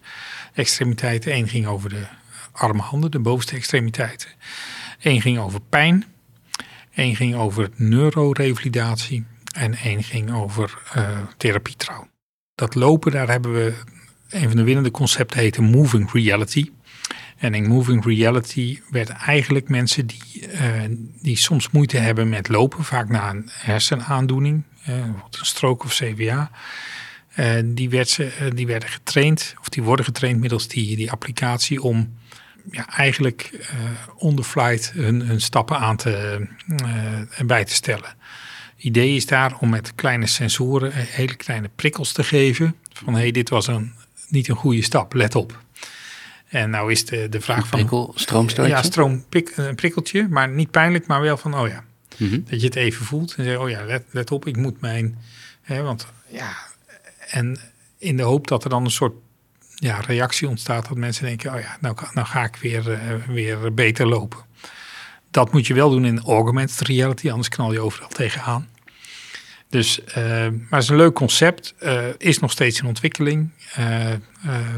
extremiteiten. 0.55 1.33
Eén 1.35 1.47
ging 1.47 1.67
over 1.67 1.89
de 1.89 2.05
arme 2.51 2.81
handen, 2.81 3.11
de 3.11 3.19
bovenste 3.19 3.55
extremiteiten. 3.55 4.29
Eén 5.01 5.21
ging 5.21 5.39
over 5.39 5.59
pijn, 5.61 6.05
één 6.93 7.15
ging 7.15 7.35
over 7.35 7.69
neurorevalidatie 7.75 9.25
en 9.55 9.75
één 9.75 10.03
ging 10.03 10.33
over 10.33 10.77
uh, 10.97 11.09
therapietrouw. 11.37 12.07
Dat 12.55 12.75
lopen, 12.75 13.11
daar 13.11 13.29
hebben 13.29 13.53
we 13.53 13.73
een 14.29 14.47
van 14.47 14.55
de 14.55 14.63
winnende 14.63 14.91
concepten 14.91 15.39
heette 15.39 15.61
Moving 15.61 16.11
Reality. 16.11 16.71
En 17.37 17.53
in 17.53 17.67
Moving 17.67 18.05
Reality 18.05 18.79
werden 18.89 19.15
eigenlijk 19.15 19.69
mensen 19.69 20.07
die, 20.07 20.49
uh, 20.53 20.83
die 21.21 21.37
soms 21.37 21.69
moeite 21.71 21.97
hebben 21.97 22.29
met 22.29 22.47
lopen, 22.47 22.83
vaak 22.83 23.09
na 23.09 23.29
een 23.29 23.49
hersenaandoening, 23.51 24.63
uh, 24.89 24.95
een 24.95 25.15
stroke 25.31 25.85
of 25.85 25.93
CVA. 25.93 26.51
Die, 27.63 27.89
werd 27.89 28.09
ze, 28.09 28.31
die 28.53 28.67
werden 28.67 28.89
getraind, 28.89 29.53
of 29.59 29.69
die 29.69 29.83
worden 29.83 30.05
getraind 30.05 30.39
middels 30.39 30.67
die, 30.67 30.95
die 30.95 31.11
applicatie 31.11 31.81
om 31.81 32.13
ja, 32.71 32.89
eigenlijk 32.89 33.49
uh, 33.53 33.69
on 34.17 34.35
the 34.35 34.43
flight 34.43 34.91
hun, 34.91 35.21
hun 35.21 35.41
stappen 35.41 35.77
aan 35.77 35.97
te, 35.97 36.45
uh, 36.83 37.45
bij 37.45 37.65
te 37.65 37.73
stellen. 37.73 38.15
Idee 38.77 39.15
is 39.15 39.25
daar 39.25 39.57
om 39.59 39.69
met 39.69 39.95
kleine 39.95 40.27
sensoren 40.27 40.91
hele 40.93 41.35
kleine 41.35 41.69
prikkels 41.75 42.11
te 42.11 42.23
geven. 42.23 42.75
Van 42.93 43.13
hé, 43.13 43.19
hey, 43.19 43.31
dit 43.31 43.49
was 43.49 43.67
een, 43.67 43.93
niet 44.27 44.47
een 44.47 44.55
goede 44.55 44.81
stap, 44.81 45.13
let 45.13 45.35
op. 45.35 45.63
En 46.47 46.69
nou 46.69 46.91
is 46.91 47.05
de, 47.05 47.29
de 47.29 47.41
vraag 47.41 47.67
van... 47.67 47.79
Prikkel, 47.79 48.11
stroomstootje? 48.15 48.71
Ja, 48.71 48.83
stroom, 48.83 49.25
prik, 49.29 49.53
een 49.55 49.75
prikkeltje, 49.75 50.27
maar 50.27 50.49
niet 50.49 50.71
pijnlijk, 50.71 51.07
maar 51.07 51.21
wel 51.21 51.37
van, 51.37 51.59
oh 51.59 51.67
ja. 51.67 51.83
Mm 52.17 52.29
-hmm. 52.29 52.43
Dat 52.49 52.59
je 52.61 52.65
het 52.65 52.75
even 52.75 53.05
voelt 53.05 53.35
en 53.35 53.43
zeg, 53.43 53.57
oh 53.57 53.69
ja, 53.69 53.85
let, 53.85 54.03
let 54.11 54.31
op, 54.31 54.47
ik 54.47 54.57
moet 54.57 54.81
mijn... 54.81 55.17
Hè, 55.61 55.81
want 55.81 56.07
ja, 56.27 56.55
en 57.27 57.59
in 57.97 58.17
de 58.17 58.23
hoop 58.23 58.47
dat 58.47 58.63
er 58.63 58.69
dan 58.69 58.85
een 58.85 58.91
soort 58.91 59.13
ja, 59.75 59.99
reactie 59.99 60.47
ontstaat, 60.47 60.87
dat 60.87 60.97
mensen 60.97 61.25
denken, 61.25 61.53
oh 61.53 61.59
ja, 61.59 61.77
nou, 61.79 61.95
nou 62.13 62.27
ga 62.27 62.43
ik 62.43 62.55
weer, 62.55 62.91
uh, 62.91 63.27
weer 63.27 63.73
beter 63.73 64.07
lopen. 64.07 64.39
Dat 65.31 65.51
moet 65.51 65.67
je 65.67 65.73
wel 65.73 65.89
doen 65.89 66.05
in 66.05 66.21
augmented 66.21 66.87
reality, 66.87 67.29
anders 67.29 67.49
knal 67.49 67.73
je 67.73 67.79
overal 67.79 68.09
tegenaan. 68.09 68.69
Dus, 69.69 69.99
uh, 69.99 70.15
maar 70.15 70.69
het 70.69 70.83
is 70.83 70.89
een 70.89 70.95
leuk 70.95 71.13
concept. 71.13 71.73
Uh, 71.79 72.03
is 72.17 72.39
nog 72.39 72.51
steeds 72.51 72.79
in 72.79 72.87
ontwikkeling. 72.87 73.51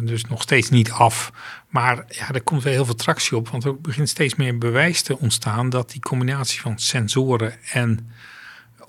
Dus 0.02 0.26
nog 0.26 0.42
steeds 0.42 0.70
niet 0.70 0.92
af. 0.92 1.32
Maar 1.70 2.06
ja, 2.10 2.32
er 2.32 2.42
komt 2.42 2.64
weer 2.64 2.74
heel 2.74 2.86
veel 2.86 2.96
tractie 2.96 3.38
op. 3.38 3.50
Want 3.50 3.64
er 3.64 3.82
begint 3.82 4.10
steeds 4.10 4.36
meer 4.36 4.58
bewijs 4.58 5.02
te 5.02 5.18
ontstaan 5.18 5.70
dat 5.70 5.92
die 5.92 6.02
combinatie 6.02 6.62
van 6.62 6.80
sensoren 6.80 7.54
en 7.72 8.12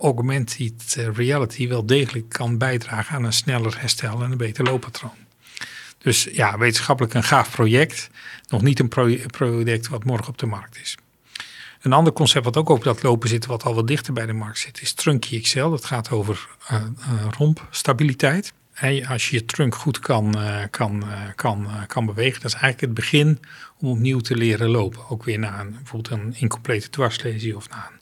augmented 0.00 0.96
reality 1.14 1.68
wel 1.68 1.86
degelijk 1.86 2.28
kan 2.28 2.58
bijdragen 2.58 3.14
aan 3.14 3.24
een 3.24 3.32
sneller 3.32 3.80
herstel 3.80 4.22
en 4.22 4.30
een 4.30 4.36
beter 4.36 4.64
looppatroon. 4.64 5.26
Dus 5.98 6.28
ja, 6.32 6.58
wetenschappelijk 6.58 7.14
een 7.14 7.22
gaaf 7.22 7.50
project. 7.50 8.10
Nog 8.48 8.62
niet 8.62 8.80
een 8.80 8.88
pro 8.88 9.16
project 9.26 9.88
wat 9.88 10.04
morgen 10.04 10.28
op 10.28 10.38
de 10.38 10.46
markt 10.46 10.80
is. 10.80 10.96
Een 11.80 11.92
ander 11.92 12.12
concept 12.12 12.44
wat 12.44 12.56
ook 12.56 12.68
op 12.68 12.82
dat 12.82 13.02
lopen 13.02 13.28
zit, 13.28 13.46
wat 13.46 13.64
al 13.64 13.74
wat 13.74 13.86
dichter 13.86 14.12
bij 14.12 14.26
de 14.26 14.32
markt 14.32 14.58
zit, 14.58 14.80
is 14.82 14.92
Trunky 14.92 15.40
XL. 15.40 15.68
Dat 15.68 15.84
gaat 15.84 16.10
over 16.10 16.48
uh, 16.70 16.78
uh, 16.98 17.24
rompstabiliteit. 17.38 18.52
Als 19.08 19.28
je 19.28 19.36
je 19.36 19.44
trunk 19.44 19.74
goed 19.74 19.98
kan, 19.98 20.38
uh, 20.38 20.62
kan, 20.70 21.04
kan, 21.34 21.68
kan 21.86 22.06
bewegen, 22.06 22.40
dat 22.40 22.54
is 22.54 22.60
eigenlijk 22.60 22.80
het 22.80 22.94
begin 22.94 23.40
om 23.78 23.88
opnieuw 23.88 24.18
te 24.18 24.36
leren 24.36 24.68
lopen. 24.68 25.08
Ook 25.08 25.24
weer 25.24 25.38
na 25.38 25.60
een, 25.60 25.72
bijvoorbeeld 25.72 26.20
een 26.20 26.34
incomplete 26.36 26.90
dwarslesie 26.90 27.56
of 27.56 27.68
na 27.68 27.90
een, 27.90 27.97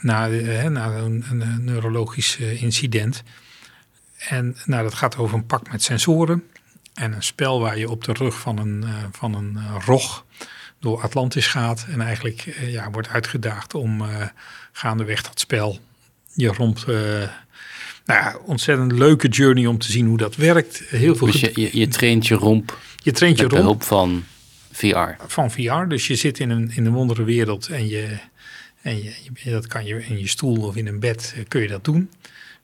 na, 0.00 0.26
na 0.68 0.86
een, 0.96 1.24
een 1.30 1.64
neurologisch 1.64 2.36
incident. 2.36 3.22
En 4.28 4.56
nou, 4.64 4.82
dat 4.82 4.94
gaat 4.94 5.16
over 5.16 5.36
een 5.36 5.46
pak 5.46 5.70
met 5.70 5.82
sensoren 5.82 6.44
en 6.94 7.12
een 7.12 7.22
spel 7.22 7.60
waar 7.60 7.78
je 7.78 7.90
op 7.90 8.04
de 8.04 8.12
rug 8.12 8.40
van 8.40 8.58
een, 8.58 8.84
van 9.12 9.34
een 9.34 9.58
rog 9.84 10.24
door 10.78 11.00
Atlantis 11.00 11.46
gaat. 11.46 11.86
En 11.90 12.00
eigenlijk 12.00 12.60
ja, 12.60 12.90
wordt 12.90 13.08
uitgedaagd 13.08 13.74
om 13.74 14.02
gaandeweg 14.72 15.22
dat 15.22 15.40
spel 15.40 15.78
je. 16.32 16.52
Uh, 16.88 17.28
nou 18.04 18.20
ja, 18.22 18.38
ontzettend 18.44 18.92
leuke 18.92 19.28
journey 19.28 19.66
om 19.66 19.78
te 19.78 19.92
zien 19.92 20.06
hoe 20.06 20.16
dat 20.16 20.36
werkt. 20.36 20.82
Heel 20.88 21.16
veel 21.16 21.26
dus 21.26 21.40
je, 21.40 21.50
je, 21.54 21.78
je, 21.78 21.88
traint 21.88 22.26
je 22.26 22.34
romp. 22.34 22.78
Je 22.96 23.12
traint 23.12 23.36
je 23.36 23.42
met 23.42 23.52
romp. 23.52 23.64
behulp 23.64 23.82
van 23.82 24.24
VR. 24.72 25.24
Van 25.26 25.50
VR. 25.50 25.88
Dus 25.88 26.06
je 26.06 26.14
zit 26.14 26.38
in 26.38 26.50
een, 26.50 26.70
in 26.74 26.86
een 26.86 26.92
wondere 26.92 27.24
wereld 27.24 27.68
en, 27.68 27.88
je, 27.88 28.18
en 28.82 29.02
dat 29.44 29.66
kan 29.66 29.84
je 29.84 30.04
in 30.04 30.18
je 30.18 30.28
stoel 30.28 30.62
of 30.62 30.76
in 30.76 30.86
een 30.86 31.00
bed 31.00 31.34
kun 31.48 31.60
je 31.60 31.68
dat 31.68 31.84
doen. 31.84 32.10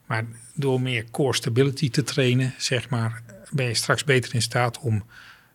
Maar 0.06 0.24
door 0.54 0.80
meer 0.80 1.04
core 1.10 1.34
stability 1.34 1.90
te 1.90 2.02
trainen, 2.02 2.54
zeg 2.58 2.88
maar, 2.88 3.22
ben 3.50 3.66
je 3.66 3.74
straks 3.74 4.04
beter 4.04 4.34
in 4.34 4.42
staat 4.42 4.78
om 4.78 5.04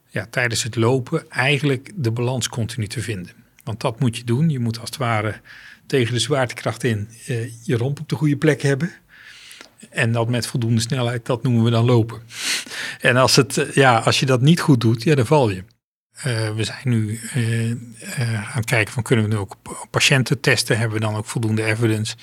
ja, 0.08 0.28
tijdens 0.30 0.64
het 0.64 0.76
lopen 0.76 1.30
eigenlijk 1.30 1.92
de 1.96 2.12
balans 2.12 2.50
continu 2.50 2.88
te 2.88 3.02
vinden. 3.02 3.32
Want 3.64 3.82
dat 3.82 4.00
moet 4.00 4.18
je 4.18 4.24
doen. 4.24 4.50
Je 4.50 4.60
moet 4.60 4.80
als 4.80 4.90
het 4.90 4.98
ware 4.98 5.42
tegen 5.86 6.14
de 6.14 6.20
zwaartekracht 6.20 6.84
in 6.84 7.10
uh, 7.28 7.50
je 7.64 7.78
romp 7.78 8.00
op 8.00 8.10
de 8.10 8.16
goede 8.16 8.38
plek 8.38 8.62
hebben. 8.62 8.92
En 9.90 10.12
dat 10.12 10.30
met 10.30 10.48
voldoende 10.48 10.82
snelheid, 10.82 11.26
dat 11.26 11.44
noemen 11.44 11.64
we 11.64 11.70
dan 11.70 11.86
lopen. 11.86 12.22
En 13.00 13.16
als, 13.16 13.36
het, 13.36 13.68
ja, 13.74 13.98
als 13.98 14.20
je 14.20 14.26
dat 14.26 14.42
niet 14.42 14.60
goed 14.60 14.82
doet, 14.82 15.04
ja, 15.04 15.16
dan 15.16 15.26
val 15.26 15.50
je. 15.50 15.64
Uh, 16.18 16.50
we 16.50 16.64
zijn 16.64 16.82
nu 16.84 17.20
uh, 17.36 17.72
aan 18.34 18.52
het 18.52 18.66
kijken 18.66 18.94
van 18.94 19.04
kunnen 19.04 19.26
we 19.26 19.32
nu 19.32 19.38
ook 19.38 19.56
patiënten 19.90 20.40
testen? 20.40 20.78
Hebben 20.78 21.00
we 21.00 21.06
dan 21.06 21.16
ook 21.16 21.26
voldoende 21.26 21.64
evidence? 21.64 22.16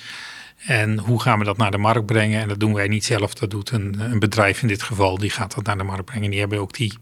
En 0.65 0.99
hoe 0.99 1.21
gaan 1.21 1.39
we 1.39 1.45
dat 1.45 1.57
naar 1.57 1.71
de 1.71 1.77
markt 1.77 2.05
brengen? 2.05 2.41
En 2.41 2.47
dat 2.47 2.59
doen 2.59 2.73
wij 2.73 2.87
niet 2.87 3.05
zelf, 3.05 3.33
dat 3.33 3.49
doet 3.49 3.71
een, 3.71 3.99
een 3.99 4.19
bedrijf 4.19 4.61
in 4.61 4.67
dit 4.67 4.83
geval. 4.83 5.17
Die 5.17 5.29
gaat 5.29 5.55
dat 5.55 5.65
naar 5.65 5.77
de 5.77 5.83
markt 5.83 6.05
brengen. 6.05 6.29
Die 6.29 6.39
hebben 6.39 6.59
ook 6.59 6.73
die 6.73 6.97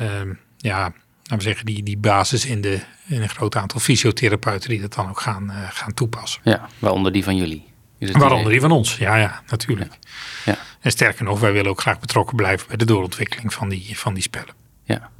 um, 0.00 0.38
ja, 0.56 0.80
laten 0.80 1.36
we 1.36 1.42
zeggen, 1.42 1.66
die, 1.66 1.82
die 1.82 1.98
basis 1.98 2.44
in, 2.46 2.60
de, 2.60 2.80
in 3.06 3.22
een 3.22 3.28
groot 3.28 3.56
aantal 3.56 3.80
fysiotherapeuten 3.80 4.68
die 4.68 4.80
dat 4.80 4.94
dan 4.94 5.08
ook 5.08 5.20
gaan, 5.20 5.52
gaan 5.70 5.94
toepassen. 5.94 6.40
Ja, 6.44 6.68
waaronder 6.78 7.12
die 7.12 7.24
van 7.24 7.36
jullie. 7.36 7.70
Waaronder 7.98 8.50
die 8.50 8.60
van 8.60 8.70
ons, 8.70 8.96
ja, 8.96 9.16
ja, 9.16 9.42
natuurlijk. 9.50 9.98
Ja. 10.44 10.52
Ja. 10.52 10.58
En 10.80 10.90
sterker 10.90 11.24
nog, 11.24 11.40
wij 11.40 11.52
willen 11.52 11.70
ook 11.70 11.80
graag 11.80 12.00
betrokken 12.00 12.36
blijven 12.36 12.68
bij 12.68 12.76
de 12.76 12.84
doorontwikkeling 12.84 13.54
van 13.54 13.68
die, 13.68 13.98
van 13.98 14.14
die 14.14 14.22
spellen. 14.22 14.54
Ja. 14.84 15.10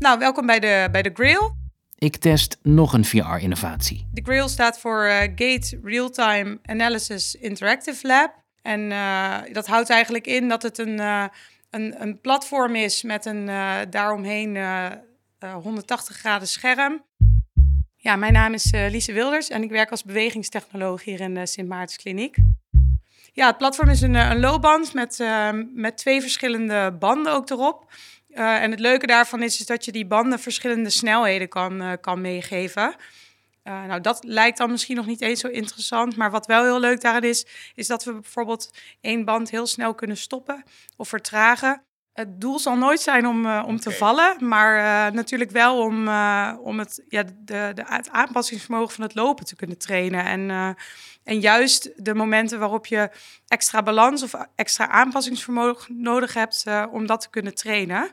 Nou, 0.00 0.18
welkom 0.18 0.46
bij 0.46 0.60
de, 0.60 0.88
bij 0.92 1.02
de 1.02 1.10
Grail. 1.14 1.56
Ik 1.98 2.16
test 2.16 2.58
nog 2.62 2.92
een 2.92 3.04
VR-innovatie. 3.04 4.08
De 4.12 4.22
Grail 4.22 4.48
staat 4.48 4.80
voor 4.80 5.04
uh, 5.04 5.18
Gate 5.20 5.80
Real-Time 5.82 6.58
Analysis 6.62 7.34
Interactive 7.34 8.06
Lab. 8.06 8.34
En 8.62 8.80
uh, 8.80 9.36
dat 9.52 9.66
houdt 9.66 9.90
eigenlijk 9.90 10.26
in 10.26 10.48
dat 10.48 10.62
het 10.62 10.78
een 10.78 11.00
uh, 11.00 11.24
een, 11.70 12.02
een 12.02 12.20
platform 12.20 12.74
is 12.74 13.02
met 13.02 13.26
een 13.26 13.46
daaromheen 13.90 14.54
uh, 14.54 14.86
uh, 15.44 15.54
180 15.54 16.16
graden 16.16 16.48
scherm. 16.48 17.04
Ja, 17.96 18.16
mijn 18.16 18.32
naam 18.32 18.54
is 18.54 18.70
Lise 18.70 19.12
Wilders 19.12 19.48
en 19.48 19.62
ik 19.62 19.70
werk 19.70 19.90
als 19.90 20.04
bewegingstechnoloog 20.04 21.04
hier 21.04 21.20
in 21.20 21.34
de 21.34 21.46
Sint 21.46 21.68
Maartenskliniek. 21.68 22.36
Ja, 23.32 23.46
het 23.46 23.58
platform 23.58 23.88
is 23.88 24.00
een, 24.00 24.14
een 24.14 24.40
loopband 24.40 24.94
met, 24.94 25.24
met 25.74 25.96
twee 25.96 26.20
verschillende 26.20 26.96
banden 26.98 27.32
ook 27.32 27.50
erop. 27.50 27.86
En 28.34 28.70
het 28.70 28.80
leuke 28.80 29.06
daarvan 29.06 29.42
is, 29.42 29.60
is 29.60 29.66
dat 29.66 29.84
je 29.84 29.92
die 29.92 30.06
banden 30.06 30.38
verschillende 30.38 30.90
snelheden 30.90 31.48
kan, 31.48 31.98
kan 32.00 32.20
meegeven. 32.20 32.94
Uh, 33.64 33.84
nou, 33.84 34.00
dat 34.00 34.24
lijkt 34.24 34.58
dan 34.58 34.70
misschien 34.70 34.96
nog 34.96 35.06
niet 35.06 35.20
eens 35.20 35.40
zo 35.40 35.48
interessant. 35.48 36.16
Maar 36.16 36.30
wat 36.30 36.46
wel 36.46 36.62
heel 36.62 36.80
leuk 36.80 37.00
daarin 37.00 37.30
is, 37.30 37.46
is 37.74 37.86
dat 37.86 38.04
we 38.04 38.12
bijvoorbeeld 38.12 38.70
één 39.00 39.24
band 39.24 39.50
heel 39.50 39.66
snel 39.66 39.94
kunnen 39.94 40.16
stoppen 40.16 40.64
of 40.96 41.08
vertragen. 41.08 41.82
Het 42.20 42.40
doel 42.40 42.58
zal 42.58 42.76
nooit 42.76 43.00
zijn 43.00 43.26
om, 43.26 43.46
uh, 43.46 43.62
om 43.66 43.80
te 43.80 43.90
vallen, 43.90 44.36
maar 44.38 44.76
uh, 44.76 45.14
natuurlijk 45.14 45.50
wel 45.50 45.78
om, 45.78 46.08
om 46.58 46.78
het, 46.78 47.02
ja, 47.08 47.22
de, 47.22 47.72
de, 47.74 47.82
het 47.84 48.10
aanpassingsvermogen 48.10 48.94
van 48.94 49.04
het 49.04 49.14
lopen 49.14 49.44
te 49.44 49.56
kunnen 49.56 49.78
trainen. 49.78 50.24
En, 50.24 50.76
en 51.24 51.40
juist 51.40 52.04
de 52.04 52.14
momenten 52.14 52.58
waarop 52.58 52.86
je 52.86 53.10
extra 53.48 53.82
balans 53.82 54.22
of 54.22 54.34
extra 54.54 54.88
aanpassingsvermogen 54.88 56.02
nodig 56.02 56.34
hebt 56.34 56.64
om 56.90 57.06
dat 57.06 57.20
te 57.20 57.30
kunnen 57.30 57.54
trainen. 57.54 58.10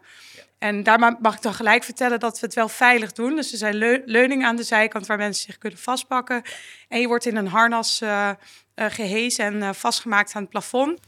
En 0.57 0.83
daar 0.83 1.17
mag 1.19 1.35
ik 1.35 1.41
dan 1.41 1.53
gelijk 1.53 1.83
vertellen 1.83 2.19
dat 2.19 2.39
we 2.39 2.45
het 2.45 2.55
wel 2.55 2.69
veilig 2.69 3.11
doen. 3.11 3.35
Dus 3.35 3.51
er 3.51 3.57
zijn 3.57 4.03
leuningen 4.05 4.47
aan 4.47 4.55
de 4.55 4.63
zijkant 4.63 5.05
waar 5.05 5.17
mensen 5.17 5.45
zich 5.45 5.57
kunnen 5.57 5.79
vastpakken. 5.79 6.41
En 6.87 6.99
je 6.99 7.07
wordt 7.07 7.25
in 7.25 7.35
een 7.35 7.47
harnas 7.47 8.01
uh, 8.01 8.29
uh, 8.75 8.85
gehezen 8.89 9.45
en 9.45 9.55
uh, 9.55 9.69
vastgemaakt 9.73 10.33
aan 10.33 10.41
het 10.41 10.49
plafond. 10.49 10.99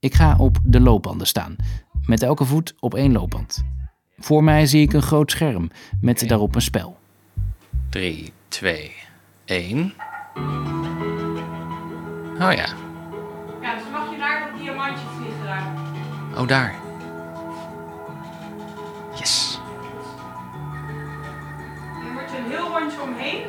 Ik 0.00 0.14
ga 0.14 0.36
op 0.38 0.56
de 0.62 0.80
loopbanden 0.80 1.26
staan, 1.26 1.56
met 2.06 2.22
elke 2.22 2.44
voet 2.44 2.74
op 2.80 2.94
één 2.94 3.12
loopband. 3.12 3.64
Voor 4.18 4.44
mij 4.44 4.66
zie 4.66 4.82
ik 4.82 4.92
een 4.92 5.02
groot 5.02 5.30
scherm 5.30 5.70
met 6.00 6.16
okay. 6.16 6.28
daarop 6.28 6.54
een 6.54 6.62
spel. 6.62 6.98
3, 7.88 8.32
2, 8.48 8.92
1. 9.44 9.94
Oh 12.34 12.52
ja. 12.52 12.66
Ja, 13.60 13.74
dus 13.74 13.84
mag 13.92 14.10
je 14.10 14.16
naar 14.18 14.50
dat 14.50 14.60
diamantje 14.60 15.06
vliegen. 15.16 15.62
Oh, 16.36 16.48
daar. 16.48 16.74
Yes. 19.18 19.60
Je 22.00 22.36
een 22.38 22.50
heel 22.50 22.78
rondje 22.78 23.00
omheen. 23.00 23.42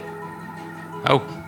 Oh. 1.04 1.45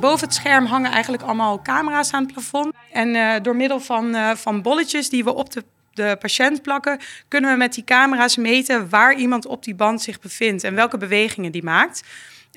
Boven 0.00 0.26
het 0.26 0.34
scherm 0.34 0.64
hangen 0.64 0.90
eigenlijk 0.90 1.22
allemaal 1.22 1.62
camera's 1.62 2.12
aan 2.12 2.22
het 2.22 2.32
plafond. 2.32 2.74
En 2.92 3.14
uh, 3.14 3.34
door 3.42 3.56
middel 3.56 3.80
van, 3.80 4.14
uh, 4.14 4.30
van 4.30 4.62
bolletjes 4.62 5.08
die 5.08 5.24
we 5.24 5.34
op 5.34 5.52
de 5.52 5.64
de 5.92 6.16
patiënt 6.20 6.62
plakken, 6.62 7.00
kunnen 7.28 7.50
we 7.50 7.56
met 7.56 7.74
die 7.74 7.84
camera's 7.84 8.36
meten 8.36 8.88
waar 8.88 9.14
iemand 9.14 9.46
op 9.46 9.64
die 9.64 9.74
band 9.74 10.02
zich 10.02 10.20
bevindt 10.20 10.64
en 10.64 10.74
welke 10.74 10.96
bewegingen 10.96 11.52
die 11.52 11.62
maakt. 11.62 12.02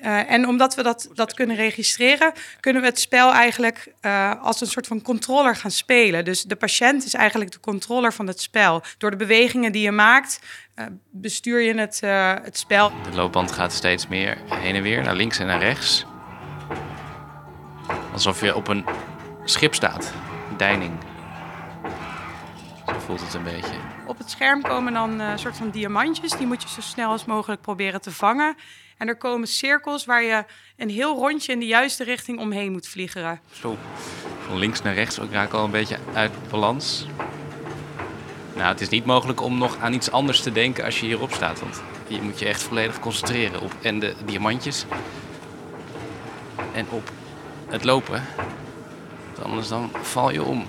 Uh, 0.04 0.30
en 0.30 0.48
omdat 0.48 0.74
we 0.74 0.82
dat, 0.82 1.08
dat 1.14 1.34
kunnen 1.34 1.56
registreren, 1.56 2.32
kunnen 2.60 2.82
we 2.82 2.88
het 2.88 3.00
spel 3.00 3.32
eigenlijk 3.32 3.92
als 4.40 4.60
een 4.60 4.66
soort 4.66 4.86
van 4.86 5.02
controller 5.02 5.56
gaan 5.56 5.70
spelen. 5.70 6.24
Dus 6.24 6.42
de 6.42 6.56
patiënt 6.56 7.04
is 7.04 7.14
eigenlijk 7.14 7.50
de 7.50 7.60
controller 7.60 8.12
van 8.12 8.26
het 8.26 8.40
spel. 8.40 8.82
Door 8.98 9.10
de 9.10 9.16
bewegingen 9.16 9.72
die 9.72 9.82
je 9.82 9.92
maakt, 9.92 10.38
bestuur 11.10 11.60
je 11.60 11.74
het, 11.74 12.00
het 12.44 12.58
spel. 12.58 12.92
De 13.10 13.16
loopband 13.16 13.52
gaat 13.52 13.72
steeds 13.72 14.08
meer 14.08 14.38
heen 14.48 14.74
en 14.74 14.82
weer, 14.82 15.02
naar 15.02 15.16
links 15.16 15.38
en 15.38 15.46
naar 15.46 15.60
rechts. 15.60 16.06
Alsof 18.12 18.40
je 18.40 18.54
op 18.54 18.68
een 18.68 18.84
schip 19.44 19.74
staat, 19.74 20.12
deining. 20.56 20.92
Zo 22.86 22.98
voelt 22.98 23.20
het 23.20 23.34
een 23.34 23.42
beetje. 23.42 23.74
Op 24.06 24.18
het 24.18 24.30
scherm 24.30 24.62
komen 24.62 24.92
dan 24.92 25.20
een 25.20 25.38
soort 25.38 25.56
van 25.56 25.70
diamantjes. 25.70 26.32
Die 26.32 26.46
moet 26.46 26.62
je 26.62 26.68
zo 26.68 26.80
snel 26.80 27.10
als 27.10 27.24
mogelijk 27.24 27.60
proberen 27.60 28.00
te 28.00 28.10
vangen. 28.10 28.56
En 28.98 29.08
er 29.08 29.16
komen 29.16 29.48
cirkels 29.48 30.04
waar 30.04 30.22
je 30.22 30.44
een 30.76 30.90
heel 30.90 31.16
rondje 31.16 31.52
in 31.52 31.58
de 31.58 31.66
juiste 31.66 32.04
richting 32.04 32.38
omheen 32.38 32.72
moet 32.72 32.88
vliegeren. 32.88 33.40
Zo, 33.52 33.76
van 34.46 34.58
links 34.58 34.82
naar 34.82 34.94
rechts. 34.94 35.18
Ik 35.18 35.32
raak 35.32 35.52
al 35.52 35.64
een 35.64 35.70
beetje 35.70 35.98
uit 36.14 36.32
balans. 36.50 37.06
Nou, 38.54 38.68
het 38.68 38.80
is 38.80 38.88
niet 38.88 39.04
mogelijk 39.04 39.40
om 39.40 39.58
nog 39.58 39.78
aan 39.78 39.92
iets 39.92 40.10
anders 40.10 40.40
te 40.40 40.52
denken 40.52 40.84
als 40.84 41.00
je 41.00 41.06
hierop 41.06 41.32
staat. 41.32 41.60
Want 41.60 41.82
je 42.06 42.22
moet 42.22 42.38
je 42.38 42.46
echt 42.46 42.62
volledig 42.62 42.98
concentreren 42.98 43.60
op 43.60 43.72
en 43.82 43.98
de 43.98 44.14
diamantjes. 44.24 44.84
En 46.72 46.86
op 46.90 47.10
het 47.72 47.84
lopen. 47.84 48.22
Want 49.26 49.42
anders 49.44 49.68
dan 49.68 49.90
val 50.02 50.30
je 50.30 50.42
om. 50.42 50.66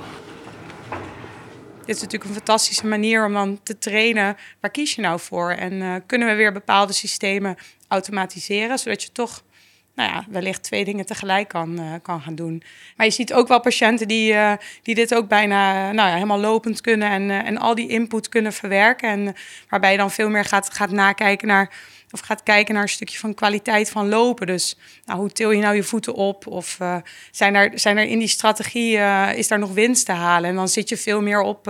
Dit 1.86 1.96
is 1.96 2.02
natuurlijk 2.02 2.30
een 2.30 2.36
fantastische 2.36 2.88
manier 2.88 3.26
om 3.26 3.34
dan 3.34 3.60
te 3.64 3.78
trainen. 3.78 4.38
Waar 4.60 4.72
kies 4.72 4.96
je 4.96 5.02
nou 5.02 5.20
voor? 5.20 5.52
En 5.52 5.74
uh, 5.74 5.96
kunnen 6.06 6.28
we 6.28 6.34
weer 6.34 6.54
bepaalde 6.54 6.94
systemen 6.94 7.56
automatiseren, 7.88 8.80
zodat 8.80 9.04
je 9.04 9.12
toch 9.12 9.44
nou 9.96 10.10
ja, 10.10 10.26
wellicht 10.30 10.64
twee 10.64 10.86
dingen 10.86 11.06
tegelijk 11.06 11.48
kan, 11.48 11.80
uh, 11.80 11.94
kan 12.02 12.22
gaan 12.22 12.36
doen. 12.36 12.64
Maar 12.96 13.06
je 13.06 13.12
ziet 13.12 13.34
ook 13.34 13.48
wel 13.48 13.60
patiënten 13.60 14.08
die, 14.08 14.34
uh, 14.34 14.54
die 14.82 14.96
dit 14.96 15.16
ook 15.16 15.28
bijna 15.28 15.92
nou 15.92 16.08
ja, 16.10 16.14
helemaal 16.14 16.40
lopend 16.40 16.82
kunnen 16.82 17.10
en, 17.10 17.22
uh, 17.22 17.48
en 17.48 17.58
al 17.58 17.76
die 17.76 17.88
input 17.88 18.30
kunnen 18.30 18.54
verwerken. 18.54 19.10
En 19.10 19.36
waarbij 19.70 19.92
je 19.92 19.98
dan 19.98 20.12
veel 20.12 20.30
meer 20.30 20.46
gaat, 20.46 20.74
gaat 20.74 20.92
nakijken 20.92 21.48
naar 21.48 21.72
of 22.12 22.20
gaat 22.20 22.44
kijken 22.44 22.74
naar 22.74 22.84
een 22.84 22.90
stukje 22.90 23.18
van 23.18 23.34
kwaliteit 23.34 23.90
van 23.90 24.10
lopen. 24.10 24.48
Dus 24.48 24.78
nou, 25.06 25.20
hoe 25.20 25.32
til 25.32 25.52
je 25.52 25.62
nou 25.62 25.76
je 25.76 25.84
voeten 25.84 26.14
op? 26.14 26.48
Of 26.48 26.78
zijn, 27.32 27.56
er, 27.56 27.72
zijn 27.80 27.98
er 27.98 28.06
in 28.06 28.20
die 28.20 28.28
strategie, 28.28 28.98
is 29.36 29.48
daar 29.48 29.60
nog 29.60 29.74
winst 29.74 30.06
te 30.06 30.12
halen? 30.12 30.50
En 30.50 30.56
dan 30.56 30.68
zit 30.68 30.90
je 30.90 30.98
veel 30.98 31.22
meer 31.22 31.42
op 31.42 31.68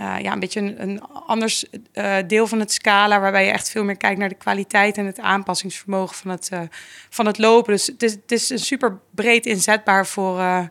uh, 0.00 0.20
ja, 0.20 0.32
een 0.32 0.40
beetje 0.40 0.60
een, 0.60 0.82
een 0.82 1.02
anders 1.02 1.64
uh, 1.92 2.16
deel 2.26 2.46
van 2.46 2.60
het 2.60 2.72
scala, 2.72 3.20
waarbij 3.20 3.44
je 3.44 3.50
echt 3.50 3.70
veel 3.70 3.84
meer 3.84 3.96
kijkt 3.96 4.18
naar 4.18 4.28
de 4.28 4.34
kwaliteit 4.34 4.98
en 4.98 5.06
het 5.06 5.20
aanpassingsvermogen 5.20 6.16
van 6.16 6.30
het, 6.30 6.50
uh, 6.52 6.60
van 7.08 7.26
het 7.26 7.38
lopen. 7.38 7.72
Dus 7.72 7.86
het 7.86 8.02
is, 8.02 8.12
het 8.12 8.32
is 8.32 8.50
een 8.50 8.58
super 8.58 8.98
breed 9.10 9.46
inzetbaar 9.46 10.06
voor, 10.06 10.68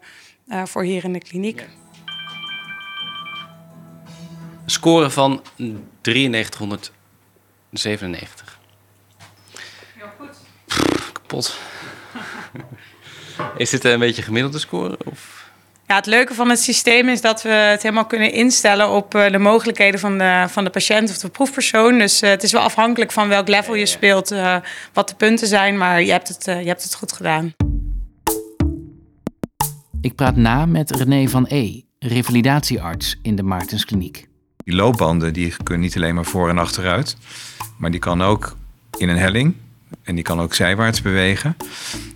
voor 0.63 0.83
hier 0.83 1.03
in 1.03 1.13
de 1.13 1.19
kliniek. 1.19 1.59
Ja. 1.59 1.65
Score 4.69 5.09
van 5.09 5.43
9397. 6.01 8.59
Heel 9.95 10.07
goed. 10.17 10.37
Pff, 10.65 11.11
kapot. 11.11 11.57
is 13.57 13.69
dit 13.69 13.83
een 13.83 13.99
beetje 13.99 14.21
gemiddelde 14.21 14.59
score? 14.59 14.97
Of? 15.05 15.49
Ja, 15.89 15.95
het 15.95 16.05
leuke 16.05 16.33
van 16.33 16.49
het 16.49 16.59
systeem 16.59 17.09
is 17.09 17.21
dat 17.21 17.41
we 17.41 17.49
het 17.49 17.81
helemaal 17.81 18.05
kunnen 18.05 18.31
instellen 18.31 18.89
op 18.89 19.15
uh, 19.15 19.31
de 19.31 19.37
mogelijkheden 19.37 19.99
van 19.99 20.17
de, 20.17 20.45
van 20.47 20.63
de 20.63 20.69
patiënt 20.69 21.09
of 21.09 21.17
de 21.17 21.29
proefpersoon. 21.29 21.97
Dus 21.97 22.23
uh, 22.23 22.29
het 22.29 22.43
is 22.43 22.51
wel 22.51 22.61
afhankelijk 22.61 23.11
van 23.11 23.27
welk 23.27 23.47
level 23.47 23.75
je 23.75 23.85
speelt, 23.85 24.31
uh, 24.31 24.55
wat 24.93 25.09
de 25.09 25.15
punten 25.15 25.47
zijn, 25.47 25.77
maar 25.77 26.01
je 26.01 26.11
hebt 26.11 26.27
het, 26.27 26.45
je 26.45 26.51
hebt 26.51 26.83
het 26.83 26.95
goed 26.95 27.11
gedaan. 27.11 27.53
Ik 30.01 30.15
praat 30.15 30.35
na 30.35 30.65
met 30.65 30.95
René 30.95 31.27
van 31.27 31.45
E., 31.47 31.81
revalidatiearts 31.99 33.19
in 33.21 33.35
de 33.35 33.43
Maartenskliniek. 33.43 34.27
Die 34.57 34.75
loopbanden 34.75 35.33
die 35.33 35.53
kunnen 35.63 35.83
niet 35.83 35.95
alleen 35.95 36.15
maar 36.15 36.25
voor 36.25 36.49
en 36.49 36.57
achteruit, 36.57 37.17
maar 37.77 37.91
die 37.91 37.99
kan 37.99 38.21
ook 38.21 38.57
in 38.97 39.09
een 39.09 39.17
helling 39.17 39.55
en 40.03 40.15
die 40.15 40.23
kan 40.23 40.39
ook 40.39 40.53
zijwaarts 40.53 41.01
bewegen. 41.01 41.55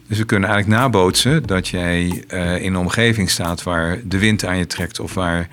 Dus 0.07 0.17
we 0.17 0.25
kunnen 0.25 0.49
eigenlijk 0.49 0.79
nabootsen 0.79 1.43
dat 1.43 1.67
jij 1.67 2.23
uh, 2.29 2.55
in 2.55 2.73
een 2.73 2.79
omgeving 2.79 3.29
staat 3.29 3.63
waar 3.63 3.99
de 4.03 4.19
wind 4.19 4.45
aan 4.45 4.57
je 4.57 4.67
trekt 4.67 4.99
of 4.99 5.13
waar 5.13 5.47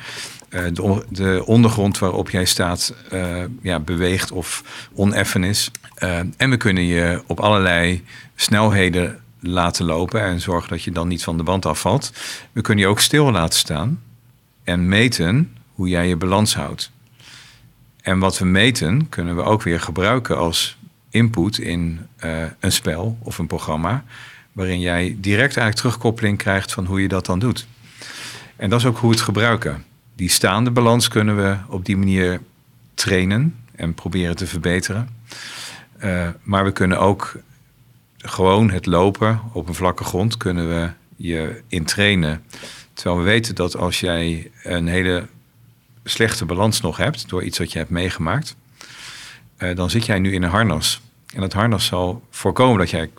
uh, 0.51 0.65
de, 0.73 1.05
de, 1.09 1.43
ondergrond 1.47 1.99
waarop 1.99 2.31
jij 2.31 2.45
staat 2.45 2.95
uh, 3.13 3.45
ja, 3.63 3.81
beweegt 3.81 4.33
of 4.33 4.65
oneffen 4.95 5.45
is. 5.45 5.71
en 6.37 6.51
we 6.51 6.57
kunnen 6.57 6.85
je 6.85 7.23
op 7.27 7.41
allerlei 7.41 8.05
snelheden 8.35 9.21
laten 9.41 9.85
lopen 9.85 10.23
en 10.23 10.41
zorgen 10.41 10.69
dat 10.69 10.83
je 10.83 10.91
dan 10.91 11.09
niet 11.09 11.23
van 11.25 11.37
de 11.37 11.43
band 11.43 11.67
afvalt. 11.67 12.13
We 12.53 12.61
kunnen 12.61 12.85
je 12.85 12.91
ook 12.91 13.01
stil 13.01 13.31
laten 13.31 13.59
staan 13.59 14.03
en 14.65 14.89
meten 14.89 15.57
hoe 15.75 15.89
jij 15.89 16.09
je 16.09 16.17
balans 16.17 16.55
houdt. 16.55 16.91
En 18.03 18.19
wat 18.19 18.39
we 18.39 18.45
meten 18.45 19.09
kunnen 19.09 19.37
we 19.37 19.43
ook 19.43 19.63
weer 19.63 19.81
gebruiken 19.81 20.39
als 20.39 20.79
input 21.11 21.59
in 21.59 22.07
een 22.61 22.73
spel 22.73 23.19
of 23.23 23.39
een 23.39 23.47
programma 23.47 24.05
waarin 24.53 24.81
jij 24.81 25.17
direct 25.19 25.57
eigenlijk 25.57 25.77
terugkoppeling 25.77 26.39
krijgt 26.39 26.73
van 26.73 26.87
hoe 26.87 27.03
je 27.03 27.09
dat 27.09 27.27
dan 27.27 27.39
doet. 27.39 27.67
En 28.57 28.71
dat 28.71 28.81
is 28.81 28.87
ook 28.87 28.99
hoe 28.99 29.11
we 29.11 29.17
het 29.17 29.25
gebruiken. 29.25 29.85
Die 30.15 30.29
staande 30.29 30.71
balans 30.71 31.09
kunnen 31.09 31.37
we 31.37 31.57
op 31.69 31.85
die 31.85 31.97
manier 31.97 32.41
trainen 32.95 33.57
en 33.75 33.95
proberen 33.95 34.37
te 34.37 34.47
verbeteren. 34.47 35.09
Uh, 36.05 36.29
maar 36.43 36.65
we 36.65 36.73
kunnen 36.73 36.99
ook 36.99 37.37
gewoon 38.19 38.71
het 38.71 38.87
lopen 38.87 39.41
op 39.53 39.69
een 39.69 39.75
vlakke 39.75 40.05
grond 40.05 40.37
kunnen 40.37 40.69
we 40.69 40.91
je 41.17 41.63
intrainen. 41.69 42.45
Terwijl 42.93 43.19
we 43.19 43.25
weten 43.25 43.55
dat 43.55 43.77
als 43.77 44.01
jij 44.01 44.51
een 44.63 44.87
hele 44.87 45.27
slechte 46.05 46.45
balans 46.45 46.81
nog 46.81 46.97
hebt 46.97 47.29
door 47.29 47.43
iets 47.43 47.59
wat 47.59 47.73
je 47.73 47.79
hebt 47.79 47.91
meegemaakt, 47.91 48.57
uh, 49.63 49.77
dan 49.77 49.91
zit 49.91 50.07
jij 50.07 50.19
nu 50.19 50.33
in 50.33 50.43
een 50.43 50.51
harnas. 50.51 51.01
En 51.35 51.41
dat 51.41 51.53
harnas 51.53 51.87
zal 51.87 52.23
voorkomen 52.31 52.79
dat 52.79 52.91
jij 52.91 53.11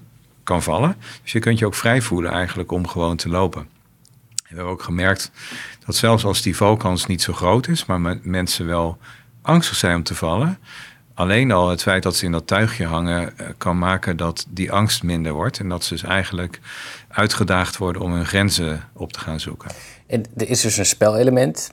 kan 0.43 0.63
vallen. 0.63 0.95
Dus 1.21 1.31
je 1.31 1.39
kunt 1.39 1.59
je 1.59 1.65
ook 1.65 1.75
vrij 1.75 2.01
voelen 2.01 2.31
eigenlijk 2.31 2.71
om 2.71 2.87
gewoon 2.87 3.15
te 3.15 3.29
lopen. 3.29 3.67
we 4.33 4.47
hebben 4.47 4.65
ook 4.65 4.83
gemerkt 4.83 5.31
dat 5.85 5.95
zelfs 5.95 6.23
als 6.23 6.41
die 6.41 6.55
valkans 6.55 7.05
niet 7.05 7.21
zo 7.21 7.33
groot 7.33 7.67
is, 7.67 7.85
maar 7.85 8.17
mensen 8.21 8.65
wel 8.65 8.97
angstig 9.41 9.77
zijn 9.77 9.95
om 9.95 10.03
te 10.03 10.15
vallen, 10.15 10.59
alleen 11.13 11.51
al 11.51 11.69
het 11.69 11.81
feit 11.81 12.03
dat 12.03 12.15
ze 12.15 12.25
in 12.25 12.31
dat 12.31 12.47
tuigje 12.47 12.85
hangen 12.85 13.37
eh, 13.37 13.47
kan 13.57 13.77
maken 13.77 14.17
dat 14.17 14.45
die 14.49 14.71
angst 14.71 15.03
minder 15.03 15.31
wordt 15.31 15.59
en 15.59 15.69
dat 15.69 15.83
ze 15.83 15.93
dus 15.93 16.03
eigenlijk 16.03 16.59
uitgedaagd 17.07 17.77
worden 17.77 18.01
om 18.01 18.13
hun 18.13 18.25
grenzen 18.25 18.89
op 18.93 19.13
te 19.13 19.19
gaan 19.19 19.39
zoeken. 19.39 19.71
En 20.07 20.23
er 20.37 20.49
is 20.49 20.61
dus 20.61 20.77
een 20.77 20.85
spelelement 20.85 21.71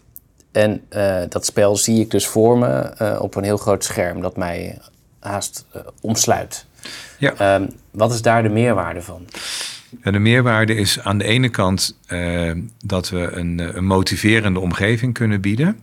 en 0.53 0.83
uh, 0.91 1.23
dat 1.29 1.45
spel 1.45 1.77
zie 1.77 2.01
ik 2.01 2.11
dus 2.11 2.27
voor 2.27 2.59
me 2.59 2.93
uh, 3.03 3.19
op 3.21 3.35
een 3.35 3.45
heel 3.45 3.57
groot 3.57 3.85
scherm 3.85 4.21
dat 4.21 4.37
mij 4.37 4.79
haast 5.19 5.67
omsluit. 6.01 6.67
Ja. 7.19 7.55
Um, 7.55 7.69
wat 7.91 8.13
is 8.13 8.23
daar 8.23 8.43
de 8.43 8.49
meerwaarde 8.49 9.03
van? 9.03 9.27
Ja, 10.03 10.11
de 10.11 10.19
meerwaarde 10.19 10.75
is 10.75 11.01
aan 11.01 11.19
de 11.19 11.25
ene 11.25 11.49
kant 11.49 11.99
uh, 12.09 12.53
dat 12.85 13.09
we 13.09 13.31
een, 13.31 13.77
een, 13.77 13.85
motiverende 13.85 14.61
omgeving 14.61 15.15
kunnen 15.15 15.41
bieden. 15.41 15.81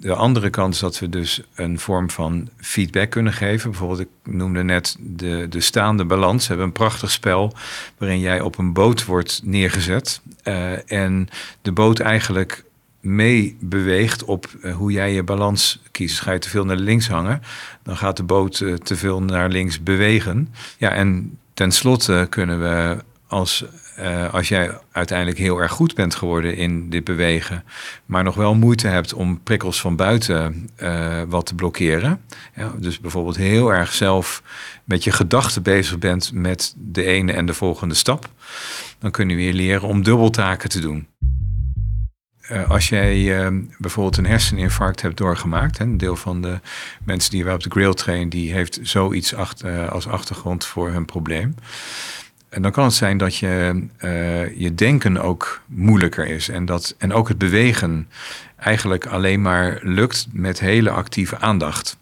De 0.00 0.14
andere 0.14 0.50
kant 0.50 0.74
is 0.74 0.80
dat 0.80 0.98
we 0.98 1.08
dus 1.08 1.42
een 1.54 1.78
vorm 1.78 2.10
van 2.10 2.48
feedback 2.56 3.10
kunnen 3.10 3.32
geven. 3.32 3.70
Bijvoorbeeld, 3.70 4.00
ik 4.00 4.08
noemde 4.32 4.62
net 4.62 4.96
de, 5.00 5.46
de 5.48 5.60
staande 5.60 6.04
balans. 6.04 6.42
We 6.42 6.48
hebben 6.48 6.66
een 6.66 6.72
prachtig 6.72 7.10
spel 7.10 7.54
waarin 7.98 8.20
jij 8.20 8.40
op 8.40 8.58
een 8.58 8.72
boot 8.72 9.04
wordt 9.04 9.40
neergezet. 9.44 10.20
Uh, 10.44 10.92
en 10.92 11.28
de 11.62 11.72
boot 11.72 12.00
eigenlijk 12.00 12.64
mee 13.02 13.56
beweegt 13.60 14.24
op 14.24 14.46
uh, 14.62 14.74
hoe 14.74 14.92
jij 14.92 15.12
je 15.12 15.22
balans 15.22 15.82
kiest. 15.90 16.20
Ga 16.20 16.32
je 16.32 16.38
te 16.38 16.48
veel 16.48 16.64
naar 16.64 16.76
links 16.76 17.08
hangen, 17.08 17.42
dan 17.82 17.96
gaat 17.96 18.16
de 18.16 18.22
boot 18.22 18.60
uh, 18.60 18.74
te 18.74 18.96
veel 18.96 19.22
naar 19.22 19.48
links 19.48 19.82
bewegen. 19.82 20.54
Ja, 20.78 20.90
en 20.90 21.38
tenslotte 21.54 22.26
kunnen 22.30 22.60
we 22.60 22.96
als, 23.26 23.64
uh, 23.98 24.34
als 24.34 24.48
jij 24.48 24.78
uiteindelijk 24.92 25.38
heel 25.38 25.58
erg 25.58 25.72
goed 25.72 25.94
bent 25.94 26.14
geworden 26.14 26.56
in 26.56 26.90
dit 26.90 27.04
bewegen, 27.04 27.64
maar 28.06 28.24
nog 28.24 28.34
wel 28.34 28.54
moeite 28.54 28.86
hebt 28.86 29.12
om 29.12 29.40
prikkels 29.42 29.80
van 29.80 29.96
buiten 29.96 30.70
wat 31.28 31.46
te 31.46 31.54
blokkeren. 31.54 32.20
Ja, 32.56 32.72
dus 32.78 33.00
bijvoorbeeld 33.00 33.36
heel 33.36 33.72
erg 33.72 33.92
zelf 33.92 34.42
met 34.84 35.04
je 35.04 35.12
gedachten 35.12 35.62
bezig 35.62 35.98
bent 35.98 36.32
met 36.32 36.74
de 36.76 37.04
ene 37.04 37.32
en 37.32 37.46
de 37.46 37.54
volgende 37.54 37.94
stap, 37.94 38.28
dan 38.98 39.10
kunnen 39.10 39.36
we 39.36 39.42
je 39.42 39.54
leren 39.54 39.88
om 39.88 40.02
dubbeltaken 40.02 40.68
te 40.68 40.80
doen. 40.80 41.06
Uh, 42.50 42.70
als 42.70 42.88
jij 42.88 43.44
uh, 43.46 43.60
bijvoorbeeld 43.78 44.16
een 44.16 44.26
herseninfarct 44.26 45.02
hebt 45.02 45.16
doorgemaakt, 45.16 45.78
hè, 45.78 45.84
een 45.84 45.98
deel 45.98 46.16
van 46.16 46.42
de 46.42 46.60
mensen 47.04 47.30
die 47.30 47.44
we 47.44 47.52
op 47.52 47.62
de 47.62 47.70
grill 47.70 47.94
trainen, 47.94 48.28
die 48.28 48.52
heeft 48.52 48.78
zoiets 48.82 49.34
achter, 49.34 49.74
uh, 49.74 49.88
als 49.88 50.06
achtergrond 50.06 50.66
voor 50.66 50.90
hun 50.90 51.04
probleem. 51.04 51.54
en 52.48 52.62
dan 52.62 52.72
kan 52.72 52.84
het 52.84 52.94
zijn 52.94 53.18
dat 53.18 53.36
je, 53.36 53.86
uh, 54.04 54.58
je 54.58 54.74
denken 54.74 55.18
ook 55.18 55.62
moeilijker 55.66 56.26
is. 56.26 56.48
En, 56.48 56.64
dat, 56.64 56.94
en 56.98 57.12
ook 57.12 57.28
het 57.28 57.38
bewegen 57.38 58.08
eigenlijk 58.56 59.06
alleen 59.06 59.42
maar 59.42 59.78
lukt 59.82 60.26
met 60.32 60.60
hele 60.60 60.90
actieve 60.90 61.38
aandacht. 61.38 61.96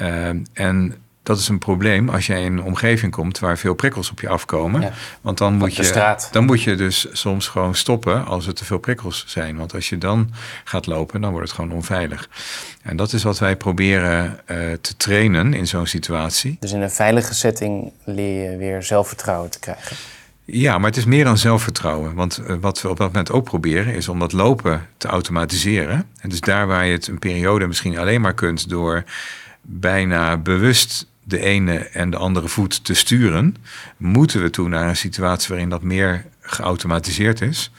Uh, 0.00 0.28
en 0.52 0.94
dat 1.30 1.38
is 1.38 1.48
een 1.48 1.58
probleem 1.58 2.08
als 2.08 2.26
jij 2.26 2.42
in 2.42 2.52
een 2.52 2.62
omgeving 2.62 3.12
komt 3.12 3.38
waar 3.38 3.58
veel 3.58 3.74
prikkels 3.74 4.10
op 4.10 4.20
je 4.20 4.28
afkomen. 4.28 4.92
Want 5.20 5.38
dan 5.38 5.54
moet, 5.54 5.76
je, 5.76 6.16
dan 6.30 6.44
moet 6.44 6.62
je 6.62 6.74
dus 6.74 7.06
soms 7.12 7.48
gewoon 7.48 7.74
stoppen 7.74 8.24
als 8.26 8.46
er 8.46 8.54
te 8.54 8.64
veel 8.64 8.78
prikkels 8.78 9.24
zijn. 9.26 9.56
Want 9.56 9.74
als 9.74 9.88
je 9.88 9.98
dan 9.98 10.30
gaat 10.64 10.86
lopen, 10.86 11.20
dan 11.20 11.30
wordt 11.30 11.46
het 11.46 11.56
gewoon 11.56 11.72
onveilig. 11.72 12.28
En 12.82 12.96
dat 12.96 13.12
is 13.12 13.22
wat 13.22 13.38
wij 13.38 13.56
proberen 13.56 14.40
uh, 14.46 14.56
te 14.80 14.96
trainen 14.96 15.54
in 15.54 15.66
zo'n 15.66 15.86
situatie. 15.86 16.56
Dus 16.60 16.72
in 16.72 16.80
een 16.80 16.90
veilige 16.90 17.34
setting 17.34 17.92
leer 18.04 18.50
je 18.50 18.56
weer 18.56 18.82
zelfvertrouwen 18.82 19.50
te 19.50 19.58
krijgen. 19.58 19.96
Ja, 20.44 20.78
maar 20.78 20.88
het 20.88 20.98
is 20.98 21.04
meer 21.04 21.24
dan 21.24 21.38
zelfvertrouwen. 21.38 22.14
Want 22.14 22.40
uh, 22.40 22.56
wat 22.60 22.82
we 22.82 22.88
op 22.88 22.96
dat 22.96 23.06
moment 23.06 23.32
ook 23.32 23.44
proberen 23.44 23.94
is 23.94 24.08
om 24.08 24.18
dat 24.18 24.32
lopen 24.32 24.86
te 24.96 25.08
automatiseren. 25.08 26.06
En 26.20 26.28
dus 26.28 26.40
daar 26.40 26.66
waar 26.66 26.86
je 26.86 26.92
het 26.92 27.06
een 27.06 27.18
periode 27.18 27.66
misschien 27.66 27.98
alleen 27.98 28.20
maar 28.20 28.34
kunt 28.34 28.68
door 28.68 29.04
bijna 29.62 30.36
bewust 30.36 31.06
de 31.24 31.38
ene 31.38 31.78
en 31.78 32.10
de 32.10 32.16
andere 32.16 32.48
voet 32.48 32.84
te 32.84 32.94
sturen, 32.94 33.56
moeten 33.96 34.42
we 34.42 34.50
toe 34.50 34.68
naar 34.68 34.88
een 34.88 34.96
situatie 34.96 35.48
waarin 35.48 35.68
dat 35.68 35.82
meer 35.82 36.26
geautomatiseerd 36.40 37.40
is. 37.40 37.70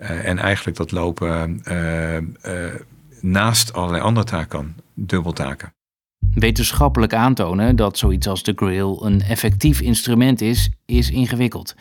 Uh, 0.00 0.28
en 0.28 0.38
eigenlijk 0.38 0.76
dat 0.76 0.90
lopen 0.90 1.62
uh, 1.68 2.16
uh, 2.16 2.74
naast 3.20 3.72
allerlei 3.72 4.02
andere 4.02 4.26
taken 4.26 4.76
dubbeltaken. 4.94 5.72
Wetenschappelijk 6.34 7.14
aantonen 7.14 7.76
dat 7.76 7.98
zoiets 7.98 8.26
als 8.26 8.42
de 8.42 8.52
grill 8.56 8.96
een 9.00 9.22
effectief 9.22 9.80
instrument 9.80 10.40
is, 10.40 10.70
is 10.86 11.10
ingewikkeld. 11.10 11.74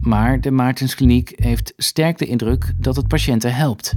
Maar 0.00 0.40
de 0.40 0.50
Maartenskliniek 0.50 1.32
heeft 1.36 1.72
sterk 1.76 2.18
de 2.18 2.26
indruk 2.26 2.72
dat 2.76 2.96
het 2.96 3.08
patiënten 3.08 3.54
helpt. 3.54 3.94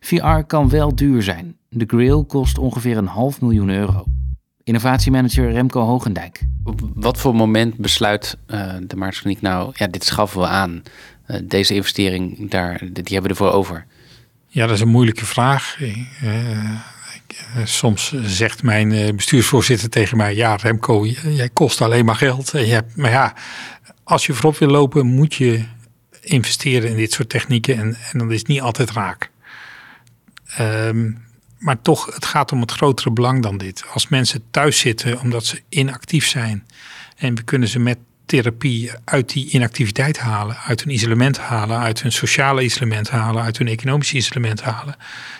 VR 0.00 0.38
kan 0.46 0.68
wel 0.68 0.94
duur 0.94 1.22
zijn. 1.22 1.56
De 1.68 1.84
grill 1.86 2.24
kost 2.24 2.58
ongeveer 2.58 2.96
een 2.96 3.06
half 3.06 3.40
miljoen 3.40 3.68
euro. 3.68 4.04
Innovatiemanager 4.64 5.52
Remco 5.52 5.80
Hogendijk. 5.80 6.40
Op 6.64 6.80
wat 6.94 7.18
voor 7.18 7.34
moment 7.34 7.76
besluit 7.76 8.36
uh, 8.46 8.74
de 8.82 8.96
Maartenskliniek 8.96 9.40
nou, 9.40 9.72
ja, 9.74 9.86
dit 9.86 10.04
schaffen 10.04 10.40
we 10.40 10.46
aan. 10.46 10.82
Uh, 11.26 11.36
deze 11.42 11.74
investering, 11.74 12.50
daar, 12.50 12.78
die 12.78 13.02
hebben 13.04 13.22
we 13.22 13.28
ervoor 13.28 13.52
over. 13.52 13.86
Ja, 14.48 14.66
dat 14.66 14.74
is 14.74 14.80
een 14.80 14.88
moeilijke 14.88 15.24
vraag. 15.24 15.78
Uh, 16.22 16.78
soms 17.64 18.14
zegt 18.22 18.62
mijn 18.62 19.16
bestuursvoorzitter 19.16 19.88
tegen 19.88 20.16
mij: 20.16 20.34
Ja, 20.34 20.56
Remco, 20.56 21.06
jij 21.06 21.48
kost 21.48 21.80
alleen 21.80 22.04
maar 22.04 22.16
geld. 22.16 22.50
Je 22.50 22.58
hebt, 22.58 22.96
maar 22.96 23.10
ja, 23.10 23.34
als 24.04 24.26
je 24.26 24.32
voorop 24.32 24.58
wil 24.58 24.68
lopen, 24.68 25.06
moet 25.06 25.34
je 25.34 25.64
investeren 26.20 26.90
in 26.90 26.96
dit 26.96 27.12
soort 27.12 27.28
technieken. 27.28 27.76
En, 27.76 27.96
en 28.12 28.18
dat 28.18 28.30
is 28.30 28.42
niet 28.42 28.60
altijd 28.60 28.90
raak. 28.90 29.30
Um, 30.60 31.24
maar 31.58 31.82
toch, 31.82 32.14
het 32.14 32.24
gaat 32.24 32.52
om 32.52 32.60
het 32.60 32.72
grotere 32.72 33.10
belang 33.10 33.42
dan 33.42 33.58
dit. 33.58 33.84
Als 33.92 34.08
mensen 34.08 34.42
thuis 34.50 34.78
zitten 34.78 35.20
omdat 35.20 35.44
ze 35.44 35.62
inactief 35.68 36.26
zijn 36.26 36.66
en 37.16 37.34
we 37.34 37.42
kunnen 37.42 37.68
ze 37.68 37.78
met 37.78 37.98
therapie 38.26 38.90
uit 39.04 39.32
die 39.32 39.50
inactiviteit 39.50 40.18
halen, 40.18 40.56
uit 40.56 40.82
hun 40.84 40.92
isolement 40.92 41.38
halen, 41.38 41.78
uit 41.78 42.02
hun 42.02 42.12
sociale 42.12 42.62
isolement 42.62 43.10
halen, 43.10 43.42
uit 43.42 43.58
hun 43.58 43.68
economische 43.68 44.16
isolement 44.16 44.62
halen, 44.62 44.96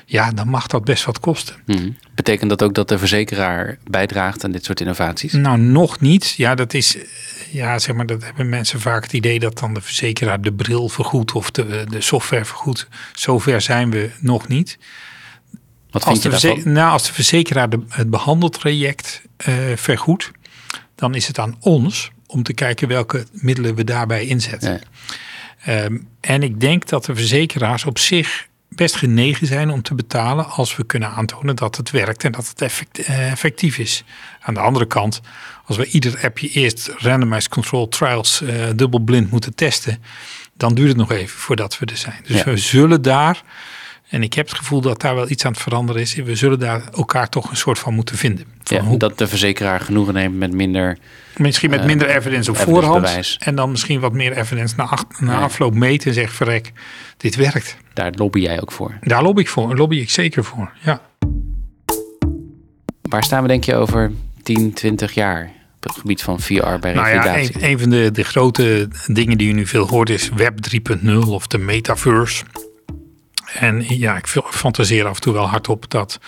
ja, 0.06 0.30
dan 0.30 0.48
mag 0.48 0.66
dat 0.66 0.84
best 0.84 1.04
wat 1.04 1.20
kosten. 1.20 1.56
Hmm. 1.66 1.96
Betekent 2.14 2.50
dat 2.50 2.62
ook 2.62 2.74
dat 2.74 2.88
de 2.88 2.98
verzekeraar 2.98 3.78
bijdraagt 3.90 4.44
aan 4.44 4.52
dit 4.52 4.64
soort 4.64 4.80
innovaties? 4.80 5.32
Nou, 5.32 5.58
nog 5.58 6.00
niet. 6.00 6.34
Ja, 6.36 6.54
dat 6.54 6.74
is, 6.74 6.96
ja, 7.50 7.78
zeg 7.78 7.94
maar, 7.94 8.06
dat 8.06 8.24
hebben 8.24 8.48
mensen 8.48 8.80
vaak 8.80 9.02
het 9.02 9.12
idee 9.12 9.38
dat 9.38 9.58
dan 9.58 9.74
de 9.74 9.80
verzekeraar 9.80 10.40
de 10.40 10.52
bril 10.52 10.88
vergoedt 10.88 11.32
of 11.32 11.50
de, 11.50 11.84
de 11.88 12.00
software 12.00 12.44
vergoedt. 12.44 12.88
Zover 13.12 13.60
zijn 13.60 13.90
we 13.90 14.10
nog 14.20 14.48
niet. 14.48 14.78
Wat 15.94 16.04
vind 16.04 16.32
als, 16.32 16.42
je 16.42 16.60
nou, 16.64 16.92
als 16.92 17.06
de 17.06 17.12
verzekeraar 17.12 17.70
de, 17.70 17.80
het 17.88 18.10
behandeltraject 18.10 19.22
uh, 19.48 19.54
vergoedt, 19.76 20.30
dan 20.94 21.14
is 21.14 21.26
het 21.26 21.38
aan 21.38 21.56
ons 21.60 22.10
om 22.26 22.42
te 22.42 22.52
kijken 22.52 22.88
welke 22.88 23.26
middelen 23.32 23.74
we 23.74 23.84
daarbij 23.84 24.26
inzetten. 24.26 24.80
Um, 25.68 26.08
en 26.20 26.42
ik 26.42 26.60
denk 26.60 26.88
dat 26.88 27.04
de 27.04 27.14
verzekeraars 27.14 27.84
op 27.84 27.98
zich 27.98 28.46
best 28.68 28.96
genegen 28.96 29.46
zijn 29.46 29.70
om 29.70 29.82
te 29.82 29.94
betalen 29.94 30.48
als 30.48 30.76
we 30.76 30.84
kunnen 30.84 31.10
aantonen 31.10 31.56
dat 31.56 31.76
het 31.76 31.90
werkt 31.90 32.24
en 32.24 32.32
dat 32.32 32.48
het 32.48 32.62
effect, 32.62 33.08
uh, 33.08 33.30
effectief 33.30 33.78
is. 33.78 34.04
Aan 34.40 34.54
de 34.54 34.60
andere 34.60 34.86
kant, 34.86 35.20
als 35.64 35.76
we 35.76 35.86
ieder 35.86 36.20
appje 36.22 36.48
eerst 36.48 36.88
randomized 36.96 37.48
control 37.48 37.88
trials 37.88 38.40
uh, 38.40 38.66
dubbelblind 38.76 39.30
moeten 39.30 39.54
testen, 39.54 40.02
dan 40.56 40.74
duurt 40.74 40.88
het 40.88 40.96
nog 40.96 41.10
even 41.10 41.38
voordat 41.38 41.78
we 41.78 41.86
er 41.86 41.96
zijn. 41.96 42.20
Dus 42.26 42.36
ja. 42.36 42.44
we 42.44 42.56
zullen 42.56 43.02
daar 43.02 43.42
en 44.08 44.22
ik 44.22 44.34
heb 44.34 44.48
het 44.48 44.56
gevoel 44.56 44.80
dat 44.80 45.00
daar 45.00 45.14
wel 45.14 45.30
iets 45.30 45.44
aan 45.44 45.52
het 45.52 45.60
veranderen 45.60 46.02
is. 46.02 46.14
We 46.14 46.34
zullen 46.34 46.58
daar 46.58 46.82
elkaar 46.92 47.28
toch 47.28 47.50
een 47.50 47.56
soort 47.56 47.78
van 47.78 47.94
moeten 47.94 48.16
vinden. 48.16 48.44
Van 48.62 48.76
ja, 48.76 48.82
hoe... 48.82 48.98
Dat 48.98 49.18
de 49.18 49.26
verzekeraar 49.26 49.80
genoegen 49.80 50.14
neemt 50.14 50.36
met 50.36 50.52
minder... 50.52 50.98
Misschien 51.36 51.70
met 51.70 51.84
minder 51.84 52.08
uh, 52.08 52.14
evidence 52.14 52.50
op 52.50 52.56
voorhand. 52.56 53.36
En 53.38 53.54
dan 53.54 53.70
misschien 53.70 54.00
wat 54.00 54.12
meer 54.12 54.36
evidence 54.36 54.74
na, 54.76 54.98
na 55.18 55.38
afloop 55.38 55.74
meten 55.74 56.08
en 56.08 56.14
zeggen... 56.14 56.34
verrek, 56.34 56.72
dit 57.16 57.36
werkt. 57.36 57.76
Daar 57.92 58.12
lobby 58.14 58.40
jij 58.40 58.60
ook 58.60 58.72
voor? 58.72 58.98
Daar 59.00 59.22
lobby 59.22 59.40
ik 59.40 59.48
voor. 59.48 59.76
lobby 59.76 59.96
ik 59.96 60.10
zeker 60.10 60.44
voor, 60.44 60.72
ja. 60.80 61.00
Waar 63.02 63.24
staan 63.24 63.42
we 63.42 63.48
denk 63.48 63.64
je 63.64 63.74
over 63.74 64.12
10, 64.42 64.72
20 64.72 65.12
jaar? 65.12 65.52
op 65.86 65.90
het 65.90 66.00
gebied 66.00 66.22
van 66.22 66.40
VR 66.40 66.78
bij 66.80 66.92
revalidatie? 66.92 67.22
Nou 67.22 67.22
ja, 67.22 67.38
een, 67.38 67.70
een 67.70 67.78
van 67.78 67.90
de, 67.90 68.10
de 68.10 68.22
grote 68.22 68.88
dingen 69.06 69.38
die 69.38 69.46
je 69.46 69.54
nu 69.54 69.66
veel 69.66 69.86
hoort 69.86 70.10
is 70.10 70.28
Web 70.28 70.58
3.0 71.00 71.14
of 71.28 71.46
de 71.46 71.58
metaverse. 71.58 72.44
En 73.52 73.98
ja, 73.98 74.16
ik 74.16 74.26
fantaseer 74.50 75.06
af 75.06 75.14
en 75.14 75.20
toe 75.20 75.32
wel 75.32 75.48
hardop 75.48 75.90
dat 75.90 76.18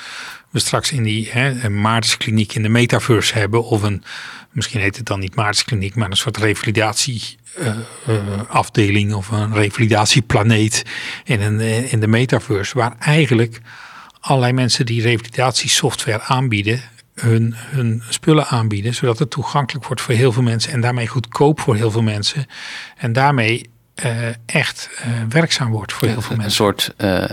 we 0.51 0.59
straks 0.59 0.93
in 0.93 1.03
die 1.03 1.31
hè, 1.31 1.71
Maartenskliniek 1.71 2.55
in 2.55 2.63
de 2.63 2.69
metaverse 2.69 3.39
hebben. 3.39 3.65
Of 3.65 3.83
een, 3.83 4.05
misschien 4.51 4.81
heet 4.81 4.97
het 4.97 5.07
dan 5.07 5.21
niet 5.21 5.35
Maartenskliniek, 5.35 5.95
maar 5.95 6.11
een 6.11 6.17
soort 6.17 6.37
revalidatieafdeling 6.37 9.07
uh, 9.07 9.11
uh, 9.11 9.17
of 9.17 9.31
een 9.31 9.55
revalidatieplaneet 9.55 10.83
in, 11.25 11.41
een, 11.41 11.61
in 11.91 12.01
de 12.01 12.09
metaverse. 12.09 12.79
Waar 12.79 12.97
eigenlijk 12.99 13.61
allerlei 14.21 14.53
mensen 14.53 14.87
die 14.87 15.03
revalidatiesoftware 15.03 16.23
aanbieden, 16.23 16.81
hun, 17.15 17.55
hun 17.57 18.03
spullen 18.09 18.47
aanbieden, 18.47 18.95
zodat 18.95 19.19
het 19.19 19.31
toegankelijk 19.31 19.87
wordt 19.87 20.03
voor 20.03 20.15
heel 20.15 20.33
veel 20.33 20.43
mensen 20.43 20.73
en 20.73 20.81
daarmee 20.81 21.07
goedkoop 21.07 21.61
voor 21.61 21.77
heel 21.77 21.91
veel 21.91 22.03
mensen. 22.03 22.47
En 22.97 23.13
daarmee 23.13 23.71
echt 24.47 24.91
uh, 25.01 25.07
werkzaam 25.29 25.71
wordt 25.71 25.93
voor 25.93 26.09
heel 26.09 26.23
veel 26.23 26.37
mensen. 26.37 26.67
Een 26.67 26.81
soort 26.81 26.95
uh, 26.99 27.25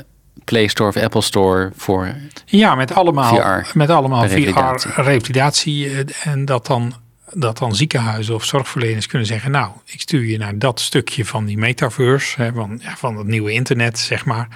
Play 0.43 0.67
Store 0.67 0.89
of 0.89 0.97
Apple 0.97 1.21
Store 1.21 1.71
voor. 1.76 2.15
Ja, 2.45 2.76
met 2.76 2.93
allemaal 2.93 3.36
VR, 3.36 3.78
met 3.78 3.89
allemaal 3.89 4.28
VR-revalidatie. 4.28 6.06
en 6.23 6.45
dat 6.45 6.65
dan, 6.65 6.93
dat 7.34 7.58
dan 7.58 7.76
ziekenhuizen 7.76 8.36
of 8.36 8.43
zorgverleners 8.43 9.08
kunnen 9.08 9.28
zeggen: 9.28 9.52
Nou, 9.52 9.71
ik 9.86 10.02
stuur 10.02 10.26
je 10.26 10.38
naar 10.38 10.58
dat 10.58 10.80
stukje 10.80 11.26
van 11.26 11.45
die 11.45 11.58
metaverse, 11.58 12.41
hè, 12.41 12.54
van, 12.54 12.80
ja, 12.84 12.95
van 12.95 13.17
het 13.17 13.28
nieuwe 13.28 13.52
internet, 13.52 13.99
zeg 13.99 14.26
maar. 14.26 14.47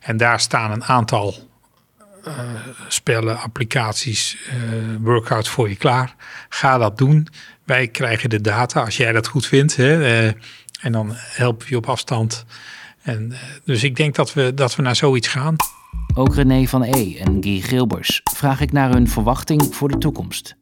En 0.00 0.16
daar 0.16 0.40
staan 0.40 0.70
een 0.70 0.84
aantal 0.84 1.34
spellen, 2.88 3.38
applicaties, 3.38 4.36
workouts 5.00 5.48
voor 5.48 5.68
je 5.68 5.76
klaar. 5.76 6.14
Ga 6.48 6.78
dat 6.78 6.98
doen. 6.98 7.28
Wij 7.64 7.88
krijgen 7.88 8.30
de 8.30 8.40
data 8.40 8.84
als 8.84 8.96
jij 8.96 9.12
dat 9.12 9.26
goed 9.26 9.46
vindt. 9.46 9.76
Hè, 9.76 10.32
en 10.86 10.92
dan 10.92 11.10
helpen 11.14 11.66
we 11.66 11.72
je 11.72 11.76
op 11.76 11.88
afstand. 11.88 12.44
En, 13.02 13.32
eh, 13.32 13.38
dus 13.64 13.84
ik 13.84 13.96
denk 13.96 14.14
dat 14.14 14.32
we, 14.32 14.54
dat 14.54 14.76
we 14.76 14.82
naar 14.82 14.96
zoiets 14.96 15.28
gaan. 15.28 15.56
Ook 16.14 16.34
René 16.34 16.66
van 16.66 16.82
E. 16.82 17.16
en 17.16 17.42
Guy 17.42 17.60
Gilbers 17.60 18.20
vraag 18.24 18.60
ik 18.60 18.72
naar 18.72 18.90
hun 18.90 19.08
verwachting 19.08 19.74
voor 19.74 19.88
de 19.88 19.98
toekomst. 19.98 20.56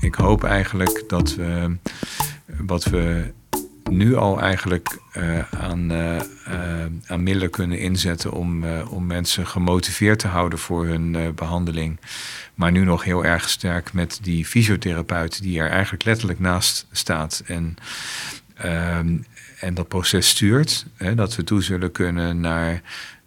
Ik 0.00 0.14
hoop 0.14 0.44
eigenlijk 0.44 1.04
dat 1.06 1.34
we 1.34 1.76
wat 2.46 2.84
we 2.84 3.32
nu 3.90 4.16
al 4.16 4.40
eigenlijk 4.40 4.98
uh, 5.16 5.52
aan, 5.52 5.92
uh, 5.92 6.20
uh, 6.48 6.84
aan 7.06 7.22
middelen 7.22 7.50
kunnen 7.50 7.78
inzetten 7.78 8.32
om, 8.32 8.64
om 8.88 9.06
mensen 9.06 9.46
gemotiveerd 9.46 10.18
te 10.18 10.28
houden 10.28 10.58
voor 10.58 10.86
hun 10.86 11.34
behandeling. 11.34 12.00
Maar 12.54 12.72
nu 12.72 12.84
nog 12.84 13.04
heel 13.04 13.24
erg 13.24 13.48
sterk 13.48 13.92
met 13.92 14.18
die 14.22 14.46
fysiotherapeut 14.46 15.42
die 15.42 15.58
er 15.58 15.70
eigenlijk 15.70 16.04
letterlijk 16.04 16.40
naast 16.40 16.86
staat. 16.90 17.42
En 17.46 17.76
Um, 18.64 19.24
en 19.60 19.74
dat 19.74 19.88
proces 19.88 20.28
stuurt. 20.28 20.86
Hè, 20.96 21.14
dat 21.14 21.36
we 21.36 21.44
toe 21.44 21.62
zullen 21.62 21.92
kunnen 21.92 22.40
naar 22.40 22.82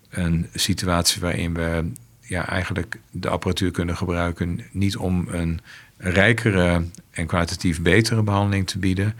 een 0.09 0.47
situatie 0.53 1.21
waarin 1.21 1.53
we 1.53 1.91
ja, 2.21 2.47
eigenlijk 2.47 2.99
de 3.11 3.29
apparatuur 3.29 3.71
kunnen 3.71 3.97
gebruiken. 3.97 4.61
Niet 4.71 4.97
om 4.97 5.27
een 5.29 5.59
rijkere 5.97 6.83
en 7.11 7.25
kwalitatief 7.25 7.81
betere 7.81 8.23
behandeling 8.23 8.67
te 8.67 8.79
bieden. 8.79 9.15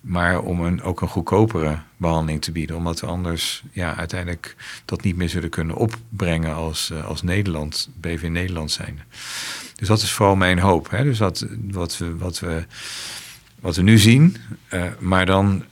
Maar 0.00 0.40
om 0.40 0.60
een, 0.60 0.82
ook 0.82 1.00
een 1.00 1.08
goedkopere 1.08 1.78
behandeling 1.96 2.42
te 2.42 2.52
bieden. 2.52 2.76
Omdat 2.76 3.00
we 3.00 3.06
anders 3.06 3.62
ja, 3.72 3.96
uiteindelijk 3.96 4.56
dat 4.84 5.02
niet 5.02 5.16
meer 5.16 5.28
zullen 5.28 5.50
kunnen 5.50 5.76
opbrengen 5.76 6.54
als, 6.54 6.90
uh, 6.92 7.06
als 7.06 7.22
Nederland, 7.22 7.88
BV 8.00 8.28
Nederland 8.30 8.70
zijn. 8.70 9.00
Dus 9.74 9.88
dat 9.88 10.02
is 10.02 10.12
vooral 10.12 10.36
mijn 10.36 10.58
hoop. 10.58 10.90
Hè? 10.90 11.02
Dus 11.02 11.18
dat, 11.18 11.46
wat 11.70 11.98
we, 11.98 12.16
wat 12.16 12.38
we 12.38 12.64
wat 13.60 13.76
we 13.76 13.82
nu 13.82 13.98
zien, 13.98 14.36
maar 14.98 15.26
dan 15.26 15.64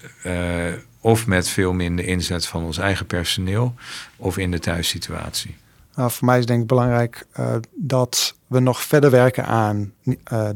of 1.01 1.27
met 1.27 1.49
veel 1.49 1.73
minder 1.73 2.05
inzet 2.05 2.47
van 2.47 2.65
ons 2.65 2.79
eigen 2.79 3.07
personeel 3.07 3.75
of 4.17 4.39
in 4.39 4.51
de 4.51 4.59
thuissituatie. 4.59 5.57
Nou, 5.95 6.11
voor 6.11 6.27
mij 6.27 6.39
is 6.39 6.47
denk 6.47 6.61
ik 6.61 6.67
belangrijk 6.67 7.27
uh, 7.41 7.55
dat 7.75 8.35
we 8.47 8.61
nog 8.61 8.83
verder 8.83 9.11
werken 9.11 9.47
aan 9.47 9.93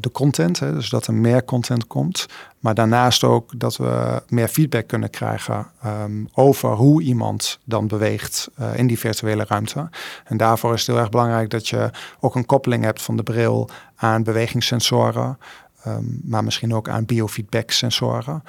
de 0.00 0.10
content. 0.12 0.58
Hè, 0.58 0.72
dus 0.74 0.88
dat 0.88 1.06
er 1.06 1.14
meer 1.14 1.44
content 1.44 1.86
komt. 1.86 2.26
Maar 2.58 2.74
daarnaast 2.74 3.24
ook 3.24 3.58
dat 3.58 3.76
we 3.76 4.22
meer 4.28 4.48
feedback 4.48 4.86
kunnen 4.86 5.10
krijgen 5.10 5.66
um, 5.86 6.28
over 6.32 6.70
hoe 6.70 7.02
iemand 7.02 7.58
dan 7.64 7.86
beweegt 7.86 8.50
in 8.74 8.86
die 8.86 8.98
virtuele 8.98 9.44
ruimte. 9.48 9.88
En 10.24 10.36
daarvoor 10.36 10.74
is 10.74 10.80
het 10.80 10.88
heel 10.88 10.98
erg 10.98 11.10
belangrijk 11.10 11.50
dat 11.50 11.68
je 11.68 11.90
ook 12.20 12.34
een 12.34 12.46
koppeling 12.46 12.84
hebt 12.84 13.02
van 13.02 13.16
de 13.16 13.22
bril 13.22 13.70
aan 13.96 14.22
bewegingssensoren. 14.22 15.38
Um, 15.86 16.20
maar 16.24 16.44
misschien 16.44 16.74
ook 16.74 16.88
aan 16.88 17.04
biofeedback 17.04 17.70
sensoren. 17.70 18.42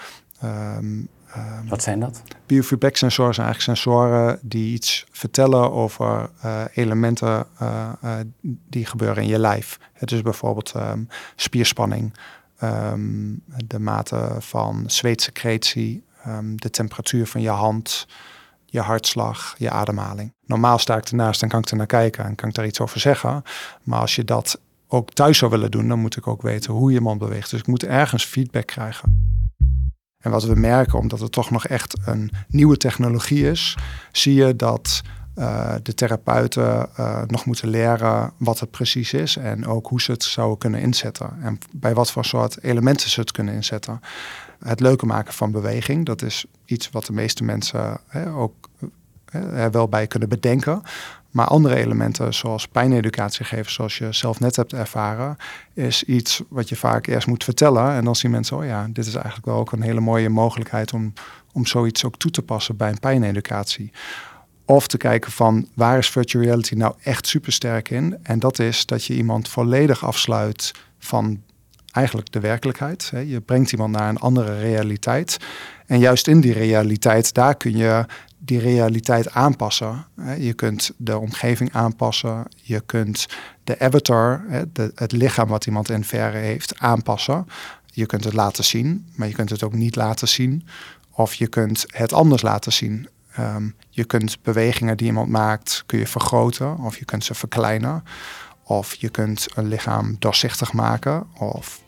Um, 0.44 1.08
Um, 1.38 1.70
Wat 1.70 1.84
zijn 1.84 2.00
dat? 2.00 2.22
Biofeedback 2.46 2.96
sensoren 2.96 3.34
zijn 3.34 3.48
eigenlijk 3.48 3.78
sensoren 3.78 4.40
die 4.42 4.74
iets 4.74 5.06
vertellen 5.12 5.72
over 5.72 6.30
uh, 6.46 6.64
elementen 6.74 7.48
uh, 7.62 7.90
uh, 8.04 8.14
die 8.44 8.86
gebeuren 8.86 9.24
in 9.24 9.30
je 9.30 9.40
lijf. 9.40 9.80
Het 9.94 10.12
is 10.12 10.22
bijvoorbeeld 10.22 10.74
um, 10.76 11.08
spierspanning, 11.36 12.14
um, 12.64 13.44
de 13.68 13.80
mate 13.80 14.36
van 14.40 14.84
zweetsecretie, 14.88 16.04
de 16.56 16.70
temperatuur 16.70 17.28
van 17.28 17.42
je 17.42 17.50
hand, 17.50 18.08
je 18.66 18.80
hartslag, 18.80 19.56
je 19.58 19.70
ademhaling. 19.70 20.34
Normaal 20.46 20.78
sta 20.78 20.98
ik 20.98 21.06
ernaast 21.06 21.42
en 21.44 21.50
kan 21.50 21.60
ik 21.60 21.70
er 21.70 21.78
naar 21.78 21.86
kijken 21.86 22.26
en 22.26 22.36
kan 22.36 22.50
ik 22.50 22.56
daar 22.56 22.66
iets 22.66 22.80
over 22.80 23.00
zeggen. 23.00 23.44
Maar 23.84 24.00
als 24.00 24.16
je 24.16 24.24
dat 24.24 24.60
ook 24.94 25.14
thuis 25.14 25.38
zou 25.38 25.52
willen 25.52 25.72
doen, 25.72 25.88
dan 25.88 26.00
moet 26.00 26.18
ik 26.18 26.28
ook 26.28 26.42
weten 26.42 26.74
hoe 26.74 26.92
je 26.92 27.02
mond 27.02 27.20
beweegt. 27.20 27.50
Dus 27.50 27.60
ik 27.60 27.68
moet 27.68 27.84
ergens 27.84 28.26
feedback 28.26 28.66
krijgen. 28.66 29.30
En 30.18 30.32
wat 30.32 30.44
we 30.44 30.56
merken, 30.56 31.00
omdat 31.00 31.20
het 31.20 31.32
toch 31.32 31.52
nog 31.52 31.68
echt 31.68 31.98
een 32.06 32.32
nieuwe 32.48 32.78
technologie 32.78 33.50
is, 33.50 33.78
zie 34.12 34.34
je 34.34 34.56
dat 34.56 35.02
uh, 35.36 35.74
de 35.84 35.94
therapeuten 35.94 36.90
uh, 37.00 37.22
nog 37.28 37.46
moeten 37.46 37.70
leren 37.70 38.34
wat 38.38 38.60
het 38.60 38.72
precies 38.72 39.14
is 39.14 39.38
en 39.38 39.68
ook 39.68 39.88
hoe 39.88 40.02
ze 40.02 40.12
het 40.12 40.24
zouden 40.24 40.58
kunnen 40.58 40.82
inzetten. 40.82 41.42
En 41.42 41.58
bij 41.72 41.94
wat 41.94 42.12
voor 42.12 42.26
soort 42.26 42.64
elementen 42.64 43.10
ze 43.10 43.20
het 43.20 43.32
kunnen 43.32 43.54
inzetten. 43.54 44.00
Het 44.60 44.80
leuke 44.80 45.06
maken 45.06 45.34
van 45.34 45.52
beweging, 45.52 46.06
dat 46.06 46.22
is 46.22 46.46
iets 46.66 46.90
wat 46.90 47.06
de 47.06 47.14
meeste 47.14 47.44
mensen 47.44 48.00
hè, 48.08 48.34
ook 48.34 48.70
er 49.32 49.72
wel 49.72 49.88
bij 49.88 50.08
kunnen 50.08 50.30
bedenken. 50.30 50.82
Maar 51.32 51.48
andere 51.48 51.76
elementen, 51.76 52.34
zoals 52.34 52.68
pijneducatie 52.68 53.46
geven, 53.46 53.72
zoals 53.72 53.98
je 53.98 54.12
zelf 54.12 54.40
net 54.40 54.56
hebt 54.56 54.74
ervaren, 54.74 55.38
is 55.74 56.04
iets 56.04 56.42
wat 56.50 56.70
je 56.70 56.76
vaak 56.76 57.08
eerst 57.08 57.28
moet 57.28 57.44
vertellen. 57.44 57.92
En 57.92 58.04
dan 58.04 58.16
zien 58.16 58.32
mensen, 58.32 58.58
oh 58.58 58.66
ja, 58.66 58.88
dit 58.90 59.06
is 59.06 59.14
eigenlijk 59.14 59.46
wel 59.46 59.58
ook 59.58 59.72
een 59.72 59.82
hele 59.82 60.00
mooie 60.00 60.30
mogelijkheid 60.30 60.94
om, 60.94 61.14
om 61.54 61.66
zoiets 61.66 62.06
ook 62.06 62.18
toe 62.18 62.32
te 62.32 62.42
passen 62.42 62.78
bij 62.78 62.90
een 62.90 63.00
pijneducatie. 63.00 63.92
Of 64.66 64.88
te 64.88 64.98
kijken 64.98 65.32
van 65.32 65.68
waar 65.74 65.98
is 65.98 66.10
virtual 66.10 66.44
reality 66.44 66.76
nou 66.76 66.94
echt 67.04 67.28
super 67.28 67.52
sterk 67.52 67.90
in? 67.90 68.18
En 68.24 68.40
dat 68.40 68.60
is 68.60 68.86
dat 68.86 69.06
je 69.06 69.14
iemand 69.14 69.50
volledig 69.50 70.06
afsluit 70.06 70.72
van 71.00 71.42
eigenlijk 71.92 72.32
de 72.32 72.40
werkelijkheid. 72.40 73.12
Je 73.26 73.42
brengt 73.42 73.72
iemand 73.72 73.92
naar 73.92 74.10
een 74.10 74.18
andere 74.18 74.60
realiteit. 74.60 75.38
En 75.86 76.00
juist 76.00 76.28
in 76.28 76.42
die 76.42 76.54
realiteit, 76.54 77.34
daar 77.34 77.56
kun 77.56 77.78
je 77.78 78.06
die 78.44 78.60
realiteit 78.60 79.32
aanpassen. 79.32 80.06
Je 80.38 80.54
kunt 80.54 80.92
de 80.98 81.18
omgeving 81.18 81.74
aanpassen. 81.74 82.46
Je 82.56 82.82
kunt 82.86 83.26
de 83.64 83.80
avatar, 83.80 84.44
het 84.96 85.12
lichaam 85.12 85.48
wat 85.48 85.66
iemand 85.66 85.90
in 85.90 86.04
verre 86.04 86.38
heeft, 86.38 86.80
aanpassen. 86.80 87.48
Je 87.86 88.06
kunt 88.06 88.24
het 88.24 88.34
laten 88.34 88.64
zien, 88.64 89.08
maar 89.16 89.28
je 89.28 89.34
kunt 89.34 89.50
het 89.50 89.64
ook 89.64 89.74
niet 89.74 89.96
laten 89.96 90.28
zien. 90.28 90.68
Of 91.12 91.34
je 91.34 91.48
kunt 91.48 91.86
het 91.88 92.14
anders 92.14 92.42
laten 92.42 92.74
zien. 92.74 93.10
Ehm, 93.36 93.70
je 93.90 94.04
kunt 94.04 94.42
bewegingen 94.42 94.98
die 94.98 95.08
iemand 95.08 95.30
maakt, 95.30 95.84
kun 95.86 96.00
je 96.00 96.08
vergroten 96.08 96.78
of 96.78 96.98
je 96.98 97.06
kunt 97.06 97.24
ze 97.24 97.34
verkleinen. 97.34 98.04
Of 98.64 98.96
je 98.96 99.10
kunt 99.10 99.48
een 99.56 99.68
lichaam 99.68 100.16
doorzichtig 100.20 100.74
maken 100.74 101.28
of 101.38 101.82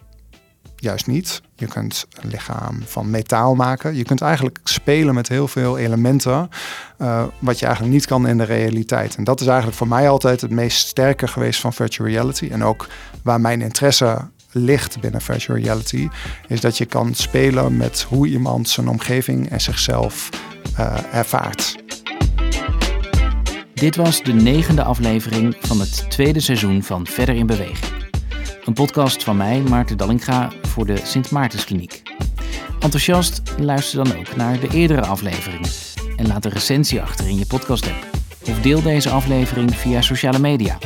juist 0.83 1.07
niet. 1.07 1.41
Je 1.55 1.67
kunt 1.67 2.07
een 2.21 2.29
lichaam 2.29 2.81
van 2.85 3.09
metaal 3.09 3.55
maken. 3.55 3.95
Je 3.95 4.03
kunt 4.03 4.21
eigenlijk 4.21 4.59
spelen 4.63 5.13
met 5.13 5.27
heel 5.27 5.47
veel 5.47 5.77
elementen, 5.77 6.49
uh, 6.97 7.23
wat 7.39 7.59
je 7.59 7.65
eigenlijk 7.65 7.95
niet 7.95 8.05
kan 8.05 8.27
in 8.27 8.37
de 8.37 8.43
realiteit. 8.43 9.15
En 9.15 9.23
dat 9.23 9.41
is 9.41 9.47
eigenlijk 9.47 9.77
voor 9.77 9.87
mij 9.87 10.09
altijd 10.09 10.41
het 10.41 10.51
meest 10.51 10.87
sterke 10.87 11.27
geweest 11.27 11.59
van 11.59 11.73
virtual 11.73 12.07
reality. 12.09 12.47
En 12.51 12.63
ook 12.63 12.87
waar 13.23 13.41
mijn 13.41 13.61
interesse 13.61 14.17
ligt 14.51 14.99
binnen 14.99 15.21
virtual 15.21 15.57
reality, 15.57 16.07
is 16.47 16.61
dat 16.61 16.77
je 16.77 16.85
kan 16.85 17.13
spelen 17.13 17.77
met 17.77 18.05
hoe 18.09 18.27
iemand 18.27 18.69
zijn 18.69 18.87
omgeving 18.87 19.49
en 19.49 19.61
zichzelf 19.61 20.29
uh, 20.79 20.97
ervaart. 21.11 21.75
Dit 23.73 23.95
was 23.95 24.23
de 24.23 24.33
negende 24.33 24.83
aflevering 24.83 25.55
van 25.59 25.79
het 25.79 26.09
tweede 26.09 26.39
seizoen 26.39 26.83
van 26.83 27.07
Verder 27.07 27.35
in 27.35 27.45
Beweging. 27.45 28.02
Een 28.65 28.73
podcast 28.73 29.23
van 29.23 29.37
mij, 29.37 29.61
Maarten 29.61 29.97
Dallinga, 29.97 30.51
voor 30.61 30.85
de 30.85 30.97
Sint 31.03 31.31
Maartenskliniek. 31.31 32.01
Enthousiast, 32.79 33.41
luister 33.59 34.03
dan 34.03 34.17
ook 34.17 34.35
naar 34.35 34.59
de 34.59 34.67
eerdere 34.67 35.01
afleveringen 35.01 35.69
en 36.15 36.27
laat 36.27 36.45
een 36.45 36.51
recensie 36.51 37.01
achter 37.01 37.27
in 37.27 37.37
je 37.37 37.45
podcast-app. 37.45 38.07
Of 38.49 38.61
deel 38.61 38.81
deze 38.81 39.09
aflevering 39.09 39.75
via 39.75 40.01
sociale 40.01 40.39
media. 40.39 40.77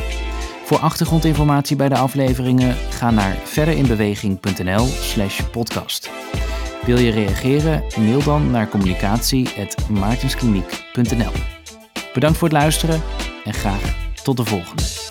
Voor 0.63 0.77
achtergrondinformatie 0.77 1.75
bij 1.75 1.89
de 1.89 1.97
afleveringen 1.97 2.75
ga 2.89 3.11
naar 3.11 3.37
verderinbeweging.nl/slash 3.43 5.41
podcast. 5.51 6.09
Wil 6.85 6.97
je 6.97 7.11
reageren? 7.11 7.83
Mail 7.97 8.23
dan 8.23 8.51
naar 8.51 8.69
communicatie.maartenskliniek.nl. 8.69 11.31
Bedankt 12.13 12.37
voor 12.37 12.47
het 12.47 12.57
luisteren 12.57 13.01
en 13.43 13.53
graag 13.53 13.95
tot 14.23 14.37
de 14.37 14.45
volgende. 14.45 15.06